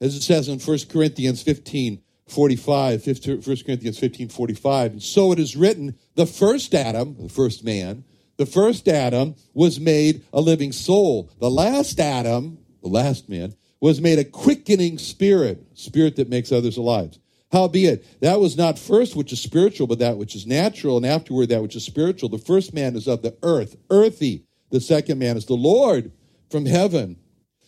as 0.00 0.14
it 0.16 0.22
says 0.22 0.48
in 0.48 0.58
1 0.58 0.78
Corinthians 0.90 1.42
15 1.42 2.00
45, 2.28 3.06
1 3.06 3.42
Corinthians 3.64 3.98
15 3.98 4.28
45. 4.28 4.92
And 4.92 5.02
so 5.02 5.32
it 5.32 5.38
is 5.38 5.56
written 5.56 5.96
the 6.14 6.26
first 6.26 6.74
Adam, 6.74 7.16
the 7.20 7.28
first 7.28 7.64
man, 7.64 8.04
the 8.36 8.46
first 8.46 8.88
Adam 8.88 9.36
was 9.52 9.78
made 9.78 10.24
a 10.32 10.40
living 10.40 10.72
soul. 10.72 11.30
The 11.38 11.50
last 11.50 12.00
Adam, 12.00 12.58
the 12.82 12.88
last 12.88 13.28
man, 13.28 13.54
was 13.80 14.00
made 14.00 14.18
a 14.18 14.24
quickening 14.24 14.98
spirit, 14.98 15.64
spirit 15.74 16.16
that 16.16 16.28
makes 16.28 16.50
others 16.50 16.76
alive. 16.76 17.16
Howbeit, 17.52 18.20
that 18.20 18.40
was 18.40 18.56
not 18.56 18.78
first 18.78 19.14
which 19.14 19.32
is 19.32 19.40
spiritual, 19.40 19.86
but 19.86 20.00
that 20.00 20.16
which 20.16 20.34
is 20.34 20.46
natural, 20.46 20.96
and 20.96 21.06
afterward 21.06 21.50
that 21.50 21.62
which 21.62 21.76
is 21.76 21.84
spiritual. 21.84 22.28
The 22.28 22.38
first 22.38 22.74
man 22.74 22.96
is 22.96 23.06
of 23.06 23.22
the 23.22 23.36
earth, 23.42 23.76
earthy. 23.90 24.44
The 24.70 24.80
second 24.80 25.18
man 25.18 25.36
is 25.36 25.46
the 25.46 25.54
Lord 25.54 26.10
from 26.50 26.66
heaven. 26.66 27.16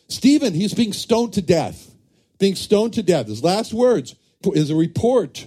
Stephen, 0.09 0.55
he's 0.55 0.75
being 0.75 0.93
stoned 0.93 1.35
to 1.35 1.43
death 1.43 1.97
being 2.39 2.55
stoned 2.55 2.95
to 2.95 3.03
death. 3.03 3.27
His 3.27 3.43
last 3.43 3.73
words 3.73 4.15
is 4.55 4.71
a 4.71 4.77
report. 4.77 5.47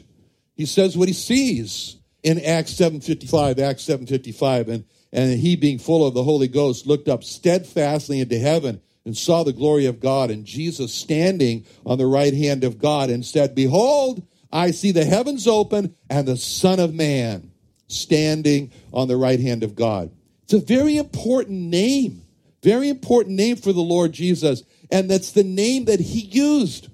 He 0.56 0.66
says 0.66 0.98
what 0.98 1.08
he 1.08 1.14
sees 1.14 1.98
in 2.24 2.40
Acts 2.40 2.74
7.55, 2.74 3.60
Acts 3.60 3.86
7.55. 3.86 4.68
And, 4.68 4.86
and 5.12 5.40
he, 5.40 5.56
being 5.56 5.80
full 5.80 6.06
of 6.06 6.14
the 6.14 6.24
Holy 6.24 6.48
Ghost, 6.48 6.86
looked 6.86 7.08
up 7.08 7.24
steadfastly 7.24 8.20
into 8.20 8.38
heaven 8.38 8.82
and 9.06 9.16
saw 9.16 9.44
the 9.44 9.54
glory 9.54 9.86
of 9.86 10.00
God 10.00 10.30
and 10.30 10.46
Jesus 10.46 10.94
standing 10.94 11.66
on 11.86 11.98
the 11.98 12.06
right 12.06 12.34
hand 12.34 12.64
of 12.64 12.78
God 12.78 13.10
and 13.10 13.26
said, 13.26 13.56
Behold, 13.56 14.26
I 14.52 14.72
see 14.72 14.92
the 14.92 15.06
heavens 15.06 15.48
open 15.48 15.96
and 16.10 16.28
the 16.28 16.38
Son 16.38 16.80
of 16.80 16.94
Man 16.94 17.52
standing 17.88 18.72
on 18.94 19.08
the 19.08 19.18
right 19.18 19.40
hand 19.40 19.64
of 19.64 19.76
God. 19.76 20.12
It's 20.44 20.54
a 20.54 20.60
very 20.60 20.98
important 20.98 21.60
name, 21.60 22.24
very 22.64 22.90
important 22.90 23.36
name 23.36 23.56
for 23.56 23.72
the 23.72 23.82
Lord 23.82 24.12
Jesus. 24.12 24.64
And 24.92 25.10
that's 25.10 25.32
the 25.32 25.44
name 25.44 25.86
that 25.86 26.00
he 26.00 26.22
used. 26.22 26.90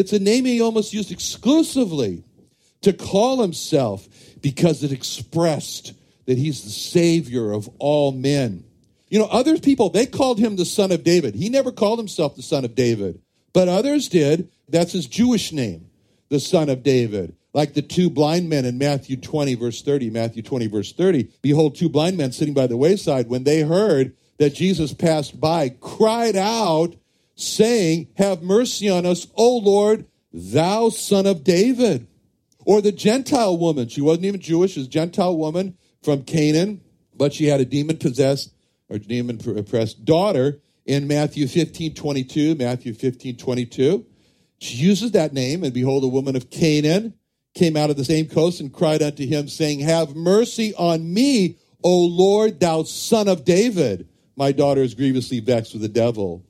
It's 0.00 0.12
a 0.12 0.18
name 0.18 0.44
he 0.44 0.60
almost 0.60 0.92
used 0.92 1.12
exclusively 1.12 2.24
to 2.82 2.92
call 2.92 3.40
himself 3.40 4.08
because 4.40 4.82
it 4.82 4.92
expressed 4.92 5.94
that 6.26 6.38
he's 6.38 6.64
the 6.64 6.70
savior 6.70 7.52
of 7.52 7.68
all 7.78 8.12
men. 8.12 8.64
You 9.08 9.20
know, 9.20 9.26
other 9.26 9.58
people, 9.58 9.90
they 9.90 10.06
called 10.06 10.38
him 10.38 10.56
the 10.56 10.64
son 10.64 10.90
of 10.90 11.04
David. 11.04 11.34
He 11.34 11.48
never 11.48 11.70
called 11.70 11.98
himself 11.98 12.34
the 12.34 12.42
son 12.42 12.64
of 12.64 12.74
David, 12.74 13.22
but 13.52 13.68
others 13.68 14.08
did. 14.08 14.50
That's 14.68 14.92
his 14.92 15.06
Jewish 15.06 15.52
name, 15.52 15.88
the 16.28 16.40
son 16.40 16.68
of 16.68 16.82
David. 16.82 17.36
Like 17.52 17.74
the 17.74 17.82
two 17.82 18.10
blind 18.10 18.48
men 18.48 18.64
in 18.64 18.78
Matthew 18.78 19.16
20, 19.16 19.54
verse 19.54 19.82
30. 19.82 20.10
Matthew 20.10 20.42
20, 20.42 20.66
verse 20.66 20.92
30. 20.92 21.28
Behold, 21.40 21.76
two 21.76 21.88
blind 21.88 22.16
men 22.16 22.32
sitting 22.32 22.54
by 22.54 22.66
the 22.66 22.76
wayside, 22.76 23.28
when 23.28 23.44
they 23.44 23.60
heard 23.60 24.16
that 24.38 24.54
Jesus 24.54 24.92
passed 24.92 25.40
by, 25.40 25.68
cried 25.68 26.34
out, 26.34 26.96
saying, 27.34 28.08
Have 28.16 28.42
mercy 28.42 28.88
on 28.88 29.06
us, 29.06 29.26
O 29.34 29.58
Lord, 29.58 30.06
thou 30.32 30.88
son 30.88 31.26
of 31.26 31.44
David. 31.44 32.06
Or 32.66 32.80
the 32.80 32.92
Gentile 32.92 33.56
woman, 33.58 33.88
she 33.88 34.00
wasn't 34.00 34.24
even 34.26 34.40
Jewish, 34.40 34.72
she's 34.72 34.86
a 34.86 34.90
Gentile 34.90 35.36
woman 35.36 35.76
from 36.02 36.22
Canaan, 36.22 36.80
but 37.14 37.32
she 37.32 37.46
had 37.46 37.60
a 37.60 37.64
demon 37.64 37.98
possessed 37.98 38.54
or 38.88 38.98
demon 38.98 39.40
oppressed 39.56 40.04
daughter 40.04 40.60
in 40.86 41.06
Matthew 41.06 41.46
15 41.46 41.94
22. 41.94 42.54
Matthew 42.54 42.94
15 42.94 43.36
22. 43.36 44.06
She 44.58 44.76
uses 44.76 45.12
that 45.12 45.32
name, 45.32 45.62
and 45.62 45.74
behold, 45.74 46.04
a 46.04 46.08
woman 46.08 46.36
of 46.36 46.50
Canaan 46.50 47.14
came 47.54 47.76
out 47.76 47.90
of 47.90 47.96
the 47.96 48.04
same 48.04 48.26
coast 48.26 48.60
and 48.60 48.72
cried 48.72 49.02
unto 49.02 49.26
him, 49.26 49.48
saying, 49.48 49.80
Have 49.80 50.16
mercy 50.16 50.74
on 50.74 51.12
me, 51.12 51.58
O 51.82 52.04
Lord, 52.06 52.60
thou 52.60 52.82
son 52.82 53.28
of 53.28 53.44
David. 53.44 54.08
My 54.36 54.52
daughter 54.52 54.82
is 54.82 54.94
grievously 54.94 55.40
vexed 55.40 55.72
with 55.72 55.82
the 55.82 55.88
devil. 55.88 56.44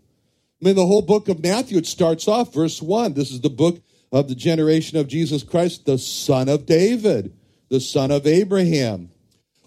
I 0.64 0.68
mean, 0.68 0.76
the 0.76 0.86
whole 0.86 1.02
book 1.02 1.28
of 1.28 1.42
Matthew, 1.42 1.76
it 1.76 1.84
starts 1.84 2.26
off, 2.26 2.54
verse 2.54 2.80
1. 2.80 3.12
This 3.12 3.30
is 3.30 3.42
the 3.42 3.50
book 3.50 3.82
of 4.10 4.28
the 4.28 4.34
generation 4.34 4.96
of 4.96 5.08
Jesus 5.08 5.42
Christ, 5.42 5.84
the 5.84 5.98
son 5.98 6.48
of 6.48 6.64
David, 6.64 7.36
the 7.68 7.80
son 7.80 8.10
of 8.10 8.26
Abraham. 8.26 9.10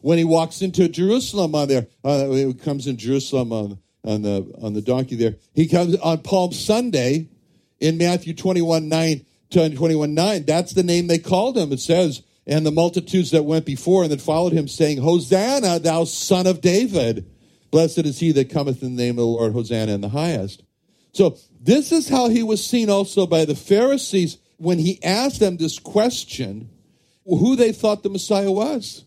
When 0.01 0.17
he 0.17 0.23
walks 0.23 0.63
into 0.63 0.89
Jerusalem 0.89 1.53
on 1.53 1.67
there, 1.67 1.85
uh, 2.03 2.31
he 2.31 2.51
comes 2.55 2.87
in 2.87 2.97
Jerusalem 2.97 3.53
on, 3.53 3.77
on, 4.03 4.23
the, 4.23 4.51
on 4.59 4.73
the 4.73 4.81
donkey 4.81 5.15
there. 5.15 5.35
He 5.53 5.67
comes 5.67 5.95
on 5.97 6.23
Palm 6.23 6.51
Sunday 6.51 7.27
in 7.79 7.99
Matthew 7.99 8.33
21 8.33 8.89
9 8.89 9.23
21 9.51 10.15
9. 10.15 10.45
That's 10.45 10.73
the 10.73 10.81
name 10.81 11.05
they 11.05 11.19
called 11.19 11.59
him. 11.59 11.71
It 11.71 11.79
says, 11.79 12.23
and 12.47 12.65
the 12.65 12.71
multitudes 12.71 13.29
that 13.31 13.43
went 13.43 13.67
before 13.67 14.01
and 14.01 14.11
that 14.11 14.21
followed 14.21 14.53
him, 14.53 14.67
saying, 14.67 14.97
Hosanna, 14.97 15.77
thou 15.77 16.05
son 16.05 16.47
of 16.47 16.59
David. 16.59 17.29
Blessed 17.69 17.99
is 17.99 18.17
he 18.17 18.31
that 18.31 18.49
cometh 18.49 18.81
in 18.81 18.95
the 18.95 19.03
name 19.03 19.11
of 19.11 19.17
the 19.17 19.27
Lord, 19.27 19.53
Hosanna 19.53 19.91
in 19.91 20.01
the 20.01 20.09
highest. 20.09 20.63
So 21.17 21.36
this 21.59 21.91
is 21.91 22.07
how 22.07 22.29
he 22.29 22.43
was 22.43 22.63
seen 22.63 22.91
also 22.91 23.25
by 23.25 23.45
the 23.45 23.55
Pharisees 23.55 24.38
when 24.57 24.77
he 24.77 25.03
asked 25.03 25.39
them 25.39 25.57
this 25.57 25.79
question, 25.79 26.69
who 27.25 27.55
they 27.55 27.71
thought 27.71 28.03
the 28.03 28.09
Messiah 28.12 28.51
was. 28.51 29.03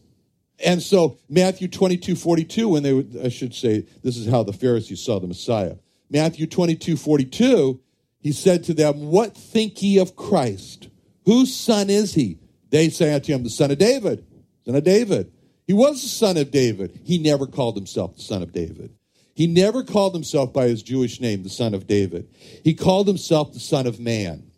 And 0.58 0.82
so 0.82 1.18
Matthew 1.28 1.68
22, 1.68 2.16
42, 2.16 2.68
when 2.68 2.82
they, 2.82 2.92
would, 2.92 3.16
I 3.24 3.28
should 3.28 3.54
say, 3.54 3.86
this 4.02 4.16
is 4.16 4.26
how 4.26 4.42
the 4.42 4.52
Pharisees 4.52 5.00
saw 5.00 5.20
the 5.20 5.28
Messiah. 5.28 5.76
Matthew 6.10 6.48
22, 6.48 6.96
42, 6.96 7.80
he 8.18 8.32
said 8.32 8.64
to 8.64 8.74
them, 8.74 9.06
What 9.06 9.36
think 9.36 9.80
ye 9.80 9.98
of 9.98 10.16
Christ? 10.16 10.88
Whose 11.26 11.54
son 11.54 11.88
is 11.90 12.12
he? 12.12 12.40
They 12.70 12.88
say 12.88 13.14
unto 13.14 13.32
him, 13.32 13.44
The 13.44 13.50
son 13.50 13.70
of 13.70 13.78
David. 13.78 14.26
Son 14.64 14.74
of 14.74 14.82
David. 14.82 15.32
He 15.64 15.74
was 15.74 16.02
the 16.02 16.08
son 16.08 16.36
of 16.38 16.50
David. 16.50 17.02
He 17.04 17.18
never 17.18 17.46
called 17.46 17.76
himself 17.76 18.16
the 18.16 18.22
son 18.22 18.42
of 18.42 18.50
David. 18.50 18.96
He 19.40 19.46
never 19.46 19.82
called 19.82 20.12
himself 20.12 20.52
by 20.52 20.68
his 20.68 20.82
Jewish 20.82 21.18
name, 21.18 21.42
the 21.42 21.48
Son 21.48 21.72
of 21.72 21.86
David. 21.86 22.28
He 22.62 22.74
called 22.74 23.08
himself 23.08 23.54
the 23.54 23.58
Son 23.58 23.86
of 23.86 23.98
Man. 23.98 24.50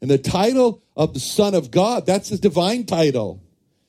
And 0.00 0.10
the 0.10 0.18
title 0.18 0.82
of 0.96 1.14
the 1.14 1.20
Son 1.20 1.54
of 1.54 1.70
God, 1.70 2.04
that's 2.04 2.30
his 2.30 2.40
divine 2.40 2.84
title. 2.84 3.40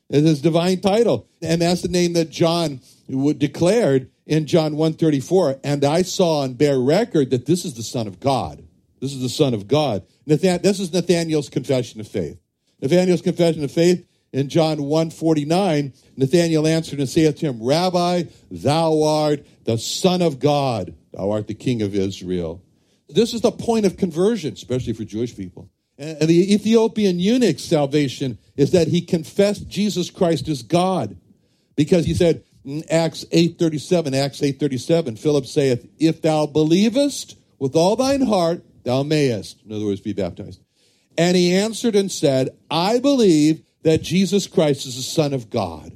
It's 0.08 0.28
his 0.28 0.42
divine 0.44 0.82
title. 0.82 1.28
And 1.42 1.64
that's 1.64 1.82
the 1.82 1.88
name 1.88 2.14
that 2.14 2.30
John 2.30 2.80
declared 3.10 4.12
in 4.28 4.46
John 4.46 4.76
134. 4.76 5.62
And 5.64 5.84
I 5.84 6.04
saw 6.04 6.44
and 6.44 6.56
bear 6.56 6.78
record 6.78 7.32
that 7.32 7.48
this 7.48 7.66
is 7.66 7.74
the 7.74 7.82
Son 7.82 8.06
of 8.06 8.20
God. 8.20 8.64
This 9.00 9.16
is 9.16 9.24
the 9.24 9.30
Son 9.30 9.56
of 9.56 9.68
God. 9.68 10.04
Nathan- 10.28 10.62
this 10.62 10.80
is 10.80 10.94
Nathaniel's 10.94 11.50
confession 11.50 12.00
of 12.00 12.08
faith. 12.08 12.38
Nathaniel's 12.80 13.24
confession 13.24 13.64
of 13.64 13.72
faith 13.72 14.06
in 14.36 14.50
John 14.50 14.84
149, 14.84 15.94
Nathanael 16.18 16.68
answered 16.68 17.00
and 17.00 17.08
saith 17.08 17.38
to 17.38 17.46
him, 17.46 17.64
Rabbi, 17.64 18.24
thou 18.52 19.02
art 19.02 19.46
the 19.66 19.78
Son 19.78 20.22
of 20.22 20.40
God. 20.40 20.96
Thou 21.12 21.32
art 21.32 21.48
the 21.48 21.54
King 21.54 21.82
of 21.82 21.94
Israel. 21.94 22.62
This 23.10 23.34
is 23.34 23.42
the 23.42 23.52
point 23.52 23.86
of 23.86 23.98
conversion, 23.98 24.54
especially 24.54 24.94
for 24.94 25.04
Jewish 25.04 25.36
people. 25.36 25.70
And 25.98 26.20
the 26.20 26.54
Ethiopian 26.54 27.20
eunuch's 27.20 27.64
salvation 27.64 28.38
is 28.58 28.72
that 28.72 28.88
he 28.88 29.02
confessed 29.02 29.68
Jesus 29.68 30.10
Christ 30.10 30.48
as 30.48 30.62
God. 30.62 31.18
Because 31.76 32.06
he 32.06 32.14
said 32.14 32.44
Acts 32.90 33.26
8.37, 33.26 34.14
Acts 34.16 34.42
8.37, 34.42 35.20
Philip 35.20 35.46
saith, 35.46 35.88
If 36.00 36.22
thou 36.22 36.48
believest 36.48 37.38
with 37.60 37.76
all 37.76 37.96
thine 37.96 38.22
heart, 38.22 38.64
thou 38.84 39.04
mayest. 39.04 39.64
In 39.64 39.72
other 39.72 39.86
words, 39.86 40.02
be 40.02 40.14
baptized. 40.14 40.62
And 41.18 41.38
he 41.38 41.56
answered 41.56 41.96
and 41.96 42.12
said, 42.12 42.50
I 42.70 43.00
believe 43.00 43.64
that 43.84 44.02
Jesus 44.02 44.48
Christ 44.48 44.86
is 44.86 44.96
the 44.96 45.02
Son 45.02 45.34
of 45.34 45.50
God. 45.50 45.96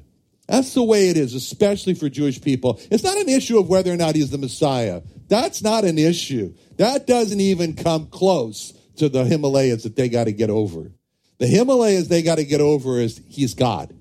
That's 0.49 0.73
the 0.73 0.83
way 0.83 1.09
it 1.09 1.17
is, 1.17 1.35
especially 1.35 1.93
for 1.93 2.09
Jewish 2.09 2.41
people. 2.41 2.81
It's 2.89 3.03
not 3.03 3.17
an 3.17 3.29
issue 3.29 3.59
of 3.59 3.69
whether 3.69 3.93
or 3.93 3.97
not 3.97 4.15
he's 4.15 4.31
the 4.31 4.39
Messiah. 4.39 5.03
That's 5.27 5.61
not 5.61 5.85
an 5.85 5.99
issue. 5.99 6.55
That 6.77 7.05
doesn't 7.05 7.39
even 7.39 7.75
come 7.75 8.07
close 8.07 8.73
to 8.95 9.09
the 9.09 9.25
Himalayas 9.25 9.83
that 9.83 9.95
they 9.95 10.09
got 10.09 10.23
to 10.23 10.31
get 10.31 10.49
over. 10.49 10.91
The 11.37 11.45
Himalayas 11.45 12.07
they 12.07 12.23
got 12.23 12.39
to 12.39 12.45
get 12.45 12.61
over 12.61 12.99
is 12.99 13.21
he's 13.27 13.53
God. 13.53 13.95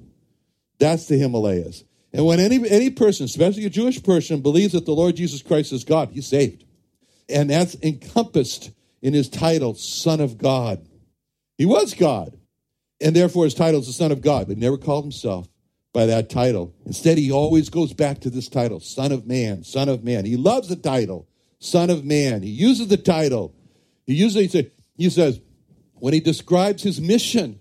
That's 0.79 1.07
the 1.07 1.19
Himalayas. 1.19 1.85
And 2.15 2.25
when 2.25 2.41
any, 2.41 2.67
any 2.67 2.89
person, 2.89 3.27
especially 3.27 3.67
a 3.67 3.71
Jewish 3.71 4.03
person, 4.03 4.41
believes 4.41 4.73
that 4.73 4.87
the 4.87 4.95
Lord 4.95 5.17
Jesus 5.17 5.43
Christ 5.43 5.75
is 5.75 5.85
God, 5.85 6.09
he's 6.13 6.27
saved. 6.27 6.65
And 7.29 7.51
that's 7.51 7.77
encompassed 7.83 8.71
in 9.03 9.13
his 9.13 9.29
title, 9.29 9.75
Son 9.75 10.23
of 10.23 10.39
God. 10.39 10.89
He 11.59 11.67
was 11.67 11.93
God. 11.93 12.39
And 13.03 13.15
therefore 13.15 13.45
his 13.45 13.55
title 13.55 13.81
is 13.81 13.87
the 13.87 13.93
Son 13.93 14.13
of 14.13 14.23
God, 14.23 14.49
but 14.49 14.57
never 14.57 14.79
called 14.79 15.05
himself 15.05 15.47
by 15.99 16.07
that 16.07 16.31
title. 16.31 16.73
Instead, 16.87 17.19
he 17.19 17.33
always 17.33 17.71
goes 17.71 17.93
back 17.93 18.21
to 18.21 18.31
this 18.31 18.49
title, 18.49 18.79
Son 18.79 19.11
of 19.11 19.27
Man, 19.27 19.65
Son 19.65 19.89
of 19.89 20.05
Man. 20.05 20.25
He 20.25 20.37
loves 20.37 20.69
the 20.69 20.77
title, 20.77 21.27
Son 21.59 21.91
of 21.91 22.05
Man. 22.05 22.41
He 22.41 22.51
uses 22.51 22.87
the 22.87 22.97
title. 22.97 23.53
He 24.07 24.15
usually 24.15 24.47
say, 24.47 24.71
he 24.97 25.11
says, 25.11 25.41
when 25.95 26.15
he 26.15 26.21
describes 26.21 26.85
his 26.85 27.01
mission, 27.01 27.59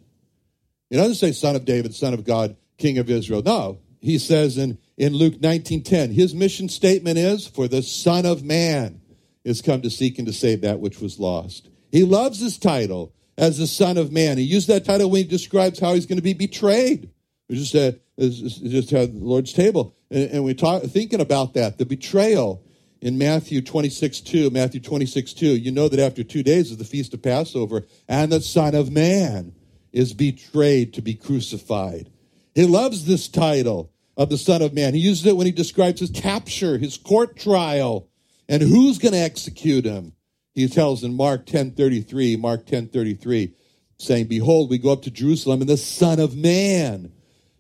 he 0.92 0.98
doesn't 0.98 1.16
say 1.16 1.32
Son 1.32 1.56
of 1.56 1.66
David, 1.66 1.96
Son 1.96 2.14
of 2.14 2.26
God, 2.26 2.56
King 2.78 3.00
of 3.00 3.10
Israel. 3.10 3.42
No, 3.44 3.80
he 4.02 4.20
says 4.20 4.56
in, 4.56 4.78
in 4.98 5.16
Luke 5.16 5.40
19:10, 5.40 6.14
his 6.14 6.36
mission 6.36 6.70
statement 6.70 7.18
is, 7.18 7.48
For 7.48 7.68
the 7.68 7.82
Son 7.82 8.28
of 8.28 8.44
Man 8.44 9.02
is 9.46 9.64
come 9.64 9.82
to 9.82 9.90
seek 9.90 10.20
and 10.20 10.28
to 10.28 10.34
save 10.34 10.62
that 10.62 10.80
which 10.80 11.02
was 11.02 11.18
lost. 11.18 11.70
He 11.92 12.04
loves 12.04 12.40
his 12.40 12.60
title 12.60 13.16
as 13.36 13.58
the 13.58 13.66
Son 13.66 13.98
of 13.98 14.12
Man. 14.12 14.38
He 14.38 14.44
used 14.44 14.68
that 14.68 14.86
title 14.86 15.10
when 15.10 15.24
he 15.24 15.28
describes 15.28 15.80
how 15.80 15.96
he's 15.96 16.06
going 16.06 16.20
to 16.20 16.22
be 16.22 16.36
betrayed. 16.36 17.10
We 17.50 17.56
just 17.56 17.76
uh, 17.76 17.94
just 18.20 18.90
the 18.90 19.12
Lord's 19.14 19.54
table, 19.54 19.96
and, 20.12 20.30
and 20.32 20.44
we 20.44 20.54
talk 20.54 20.84
thinking 20.84 21.22
about 21.22 21.54
that 21.54 21.78
the 21.78 21.86
betrayal 21.86 22.64
in 23.02 23.18
Matthew 23.18 23.62
26 23.62 24.22
2. 24.22 24.50
Matthew 24.50 24.80
26 24.80 25.34
2. 25.34 25.46
You 25.58 25.72
know 25.72 25.88
that 25.88 26.00
after 26.00 26.24
two 26.24 26.44
days 26.44 26.72
of 26.72 26.78
the 26.78 26.84
feast 26.84 27.14
of 27.14 27.22
Passover, 27.22 27.84
and 28.08 28.32
the 28.32 28.42
Son 28.42 28.76
of 28.76 28.92
Man 28.92 29.54
is 29.94 30.14
betrayed 30.14 30.94
to 30.94 31.02
be 31.02 31.14
crucified. 31.14 32.10
He 32.54 32.66
loves 32.66 33.06
this 33.06 33.28
title 33.28 33.92
of 34.18 34.30
the 34.30 34.38
Son 34.38 34.62
of 34.62 34.74
Man. 34.74 34.94
He 34.94 35.00
uses 35.00 35.26
it 35.26 35.38
when 35.38 35.46
he 35.46 35.52
describes 35.52 36.00
his 36.00 36.10
capture, 36.10 36.78
his 36.78 36.98
court 36.98 37.38
trial, 37.38 38.10
and 38.50 38.62
who's 38.62 38.98
going 38.98 39.14
to 39.14 39.20
execute 39.20 39.86
him. 39.86 40.14
He 40.54 40.68
tells 40.68 41.04
in 41.04 41.14
Mark 41.14 41.46
10:33, 41.46 42.38
Mark 42.38 42.66
10:33, 42.66 43.54
saying, 43.98 44.26
"Behold, 44.26 44.70
we 44.70 44.80
go 44.80 44.92
up 44.92 45.04
to 45.04 45.12
Jerusalem, 45.12 45.62
and 45.62 45.70
the 45.70 45.78
Son 45.78 46.20
of 46.20 46.36
Man 46.36 47.12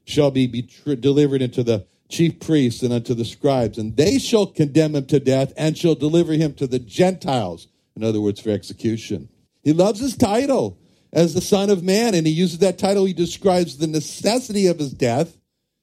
shall 0.07 0.31
be 0.31 0.47
delivered 0.99 1.41
into 1.41 1.63
the 1.63 1.85
chief 2.09 2.39
priests 2.39 2.81
and 2.81 2.93
unto 2.93 3.13
the 3.13 3.25
scribes, 3.25 3.77
and 3.77 3.97
they 3.97 4.17
shall 4.17 4.45
condemn 4.45 4.95
him 4.95 5.05
to 5.05 5.19
death 5.19 5.51
and 5.57 5.77
shall 5.77 5.95
deliver 5.95 6.33
him 6.33 6.53
to 6.53 6.65
the 6.65 6.79
Gentiles." 6.79 7.67
In 7.95 8.03
other 8.03 8.21
words, 8.21 8.39
for 8.39 8.49
execution. 8.49 9.27
He 9.63 9.73
loves 9.73 9.99
his 9.99 10.15
title 10.15 10.77
as 11.11 11.33
the 11.33 11.41
Son 11.41 11.69
of 11.69 11.83
Man, 11.83 12.15
and 12.15 12.25
he 12.25 12.31
uses 12.31 12.59
that 12.59 12.77
title. 12.77 13.03
He 13.03 13.13
describes 13.13 13.77
the 13.77 13.87
necessity 13.87 14.67
of 14.67 14.79
his 14.79 14.91
death 14.91 15.37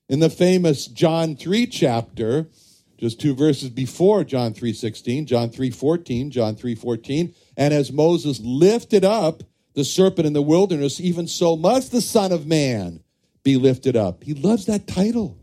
in 0.09 0.21
the 0.21 0.31
famous 0.31 0.87
John 0.87 1.37
3 1.37 1.67
chapter, 1.67 2.49
just 2.97 3.21
two 3.21 3.35
verses 3.35 3.69
before 3.69 4.25
John 4.25 4.55
3:16, 4.55 5.27
John 5.27 5.51
3:14, 5.51 6.31
John 6.31 6.57
3:14, 6.57 7.35
and 7.59 7.75
as 7.75 7.93
Moses 7.93 8.41
lifted 8.41 9.05
up 9.05 9.43
the 9.75 9.85
serpent 9.85 10.27
in 10.27 10.33
the 10.33 10.41
wilderness, 10.41 10.99
even 10.99 11.27
so 11.27 11.57
must 11.57 11.93
the 11.93 12.01
Son 12.01 12.33
of 12.33 12.47
Man 12.47 13.01
be 13.45 13.57
lifted 13.57 13.95
up. 13.95 14.25
He 14.25 14.35
loves 14.35 14.67
that 14.67 14.89
title. 14.89 15.39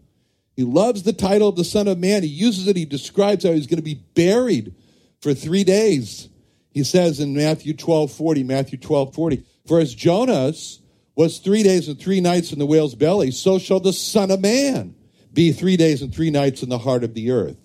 He 0.55 0.63
loves 0.63 1.03
the 1.03 1.13
title 1.13 1.48
of 1.48 1.55
the 1.55 1.63
Son 1.63 1.88
of 1.88 1.98
Man. 1.98 2.24
He 2.24 2.29
uses 2.29 2.67
it. 2.67 2.75
He 2.75 2.86
describes 2.86 3.46
how 3.46 3.53
he's 3.53 3.67
going 3.67 3.77
to 3.77 3.84
be 3.84 4.03
buried 4.15 4.75
for 5.22 5.34
three 5.34 5.63
days. 5.63 6.27
He 6.72 6.84
says 6.84 7.20
in 7.20 7.36
Matthew 7.36 7.74
12 7.74 8.11
40, 8.11 8.44
Matthew 8.44 8.77
12 8.77 9.14
40, 9.14 9.44
for 9.66 9.79
as 9.79 9.94
Jonas 9.94 10.81
was 11.16 11.40
three 11.40 11.64
days 11.64 11.87
and 11.87 12.00
three 12.00 12.22
nights 12.22 12.51
in 12.51 12.59
the 12.59 12.66
whale's 12.66 12.96
belly, 12.96 13.31
so 13.31 13.59
shall 13.59 13.79
the 13.79 13.94
Son 13.94 14.31
of 14.31 14.42
Man 14.42 14.96
be 15.33 15.51
three 15.51 15.77
days 15.77 16.01
and 16.01 16.14
three 16.14 16.31
nights 16.31 16.64
in 16.64 16.70
the 16.70 16.77
heart 16.77 17.03
of 17.03 17.14
the 17.14 17.31
earth. 17.31 17.57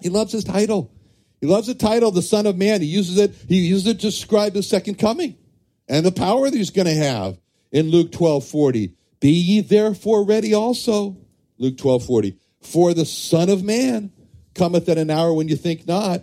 He 0.00 0.08
loves 0.08 0.32
his 0.32 0.44
title. 0.44 0.92
He 1.40 1.46
loves 1.46 1.66
the 1.66 1.74
title, 1.74 2.10
the 2.10 2.22
Son 2.22 2.46
of 2.46 2.56
Man. 2.56 2.80
He 2.80 2.86
uses 2.86 3.18
it, 3.18 3.34
he 3.48 3.66
uses 3.66 3.86
it 3.86 4.00
to 4.00 4.06
describe 4.06 4.52
the 4.52 4.62
second 4.62 4.96
coming 4.98 5.36
and 5.88 6.04
the 6.04 6.12
power 6.12 6.50
that 6.50 6.56
he's 6.56 6.70
going 6.70 6.86
to 6.86 6.94
have 6.94 7.38
in 7.72 7.90
Luke 7.90 8.12
12 8.12 8.44
40. 8.46 8.94
Be 9.20 9.30
ye 9.30 9.60
therefore 9.60 10.24
ready 10.24 10.54
also. 10.54 11.16
Luke 11.58 11.76
12 11.76 12.04
40. 12.04 12.36
For 12.62 12.94
the 12.94 13.04
Son 13.04 13.48
of 13.48 13.62
Man 13.62 14.12
cometh 14.54 14.88
at 14.88 14.98
an 14.98 15.10
hour 15.10 15.32
when 15.32 15.48
you 15.48 15.56
think 15.56 15.86
not. 15.86 16.22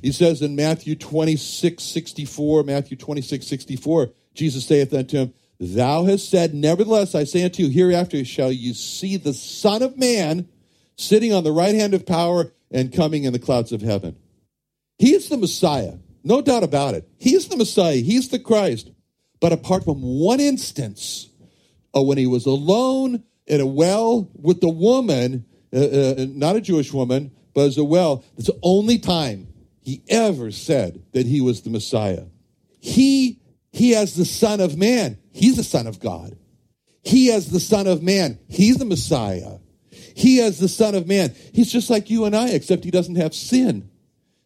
He 0.00 0.12
says 0.12 0.42
in 0.42 0.54
Matthew 0.54 0.94
26 0.94 1.82
64, 1.82 2.62
Matthew 2.62 2.96
26 2.96 3.46
64, 3.46 4.10
Jesus 4.34 4.64
saith 4.64 4.94
unto 4.94 5.18
him, 5.18 5.34
Thou 5.58 6.04
hast 6.04 6.30
said, 6.30 6.54
Nevertheless, 6.54 7.14
I 7.14 7.24
say 7.24 7.44
unto 7.44 7.64
you, 7.64 7.70
hereafter 7.70 8.24
shall 8.24 8.52
you 8.52 8.74
see 8.74 9.16
the 9.16 9.34
Son 9.34 9.82
of 9.82 9.98
Man 9.98 10.48
sitting 10.96 11.32
on 11.32 11.42
the 11.42 11.52
right 11.52 11.74
hand 11.74 11.94
of 11.94 12.06
power 12.06 12.52
and 12.70 12.92
coming 12.92 13.24
in 13.24 13.32
the 13.32 13.38
clouds 13.38 13.72
of 13.72 13.80
heaven. 13.80 14.16
He 14.98 15.14
is 15.14 15.28
the 15.28 15.36
Messiah, 15.36 15.94
no 16.22 16.42
doubt 16.42 16.62
about 16.62 16.94
it. 16.94 17.08
He 17.18 17.34
is 17.34 17.48
the 17.48 17.56
Messiah, 17.56 17.96
he's 17.96 18.28
the 18.28 18.38
Christ. 18.38 18.90
But 19.40 19.52
apart 19.52 19.84
from 19.84 20.02
one 20.02 20.40
instance, 20.40 21.27
uh, 21.94 22.02
when 22.02 22.18
he 22.18 22.26
was 22.26 22.46
alone 22.46 23.22
in 23.46 23.60
a 23.60 23.66
well 23.66 24.30
with 24.34 24.60
the 24.60 24.68
woman, 24.68 25.44
uh, 25.72 25.78
uh, 25.78 26.26
not 26.28 26.56
a 26.56 26.60
Jewish 26.60 26.92
woman, 26.92 27.30
but 27.54 27.62
as 27.62 27.78
a 27.78 27.84
well, 27.84 28.24
it's 28.36 28.46
the 28.46 28.58
only 28.62 28.98
time 28.98 29.48
he 29.82 30.02
ever 30.08 30.50
said 30.50 31.02
that 31.12 31.26
he 31.26 31.40
was 31.40 31.62
the 31.62 31.70
Messiah. 31.70 32.24
He, 32.80 33.40
he 33.72 33.94
as 33.94 34.14
the 34.14 34.24
Son 34.24 34.60
of 34.60 34.76
Man, 34.76 35.18
he's 35.32 35.56
the 35.56 35.64
Son 35.64 35.86
of 35.86 35.98
God. 35.98 36.36
He 37.02 37.32
as 37.32 37.50
the 37.50 37.60
Son 37.60 37.86
of 37.86 38.02
Man, 38.02 38.38
he's 38.48 38.76
the 38.76 38.84
Messiah. 38.84 39.58
He 40.14 40.40
as 40.40 40.58
the 40.58 40.68
Son 40.68 40.94
of 40.94 41.06
Man, 41.06 41.34
he's 41.52 41.72
just 41.72 41.90
like 41.90 42.10
you 42.10 42.24
and 42.24 42.36
I, 42.36 42.50
except 42.50 42.84
he 42.84 42.90
doesn't 42.90 43.16
have 43.16 43.34
sin. 43.34 43.88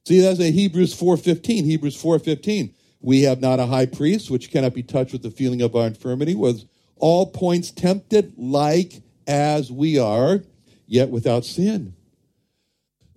See, 0.07 0.21
that's 0.21 0.41
a 0.41 0.51
Hebrews 0.51 0.95
4.15. 0.95 1.65
Hebrews 1.65 2.01
4.15. 2.01 2.75
We 3.01 3.23
have 3.23 3.41
not 3.41 3.59
a 3.59 3.67
high 3.67 3.87
priest 3.87 4.31
which 4.31 4.51
cannot 4.51 4.75
be 4.75 4.83
touched 4.83 5.13
with 5.13 5.23
the 5.23 5.31
feeling 5.31 5.63
of 5.63 5.75
our 5.75 5.87
infirmity, 5.87 6.35
was 6.35 6.67
all 7.03 7.27
points 7.27 7.73
tempted 7.73 8.33
like 8.39 9.03
as 9.27 9.71
we 9.71 9.99
are, 9.99 10.41
yet 10.87 11.11
without 11.11 11.45
sin. 11.45 11.95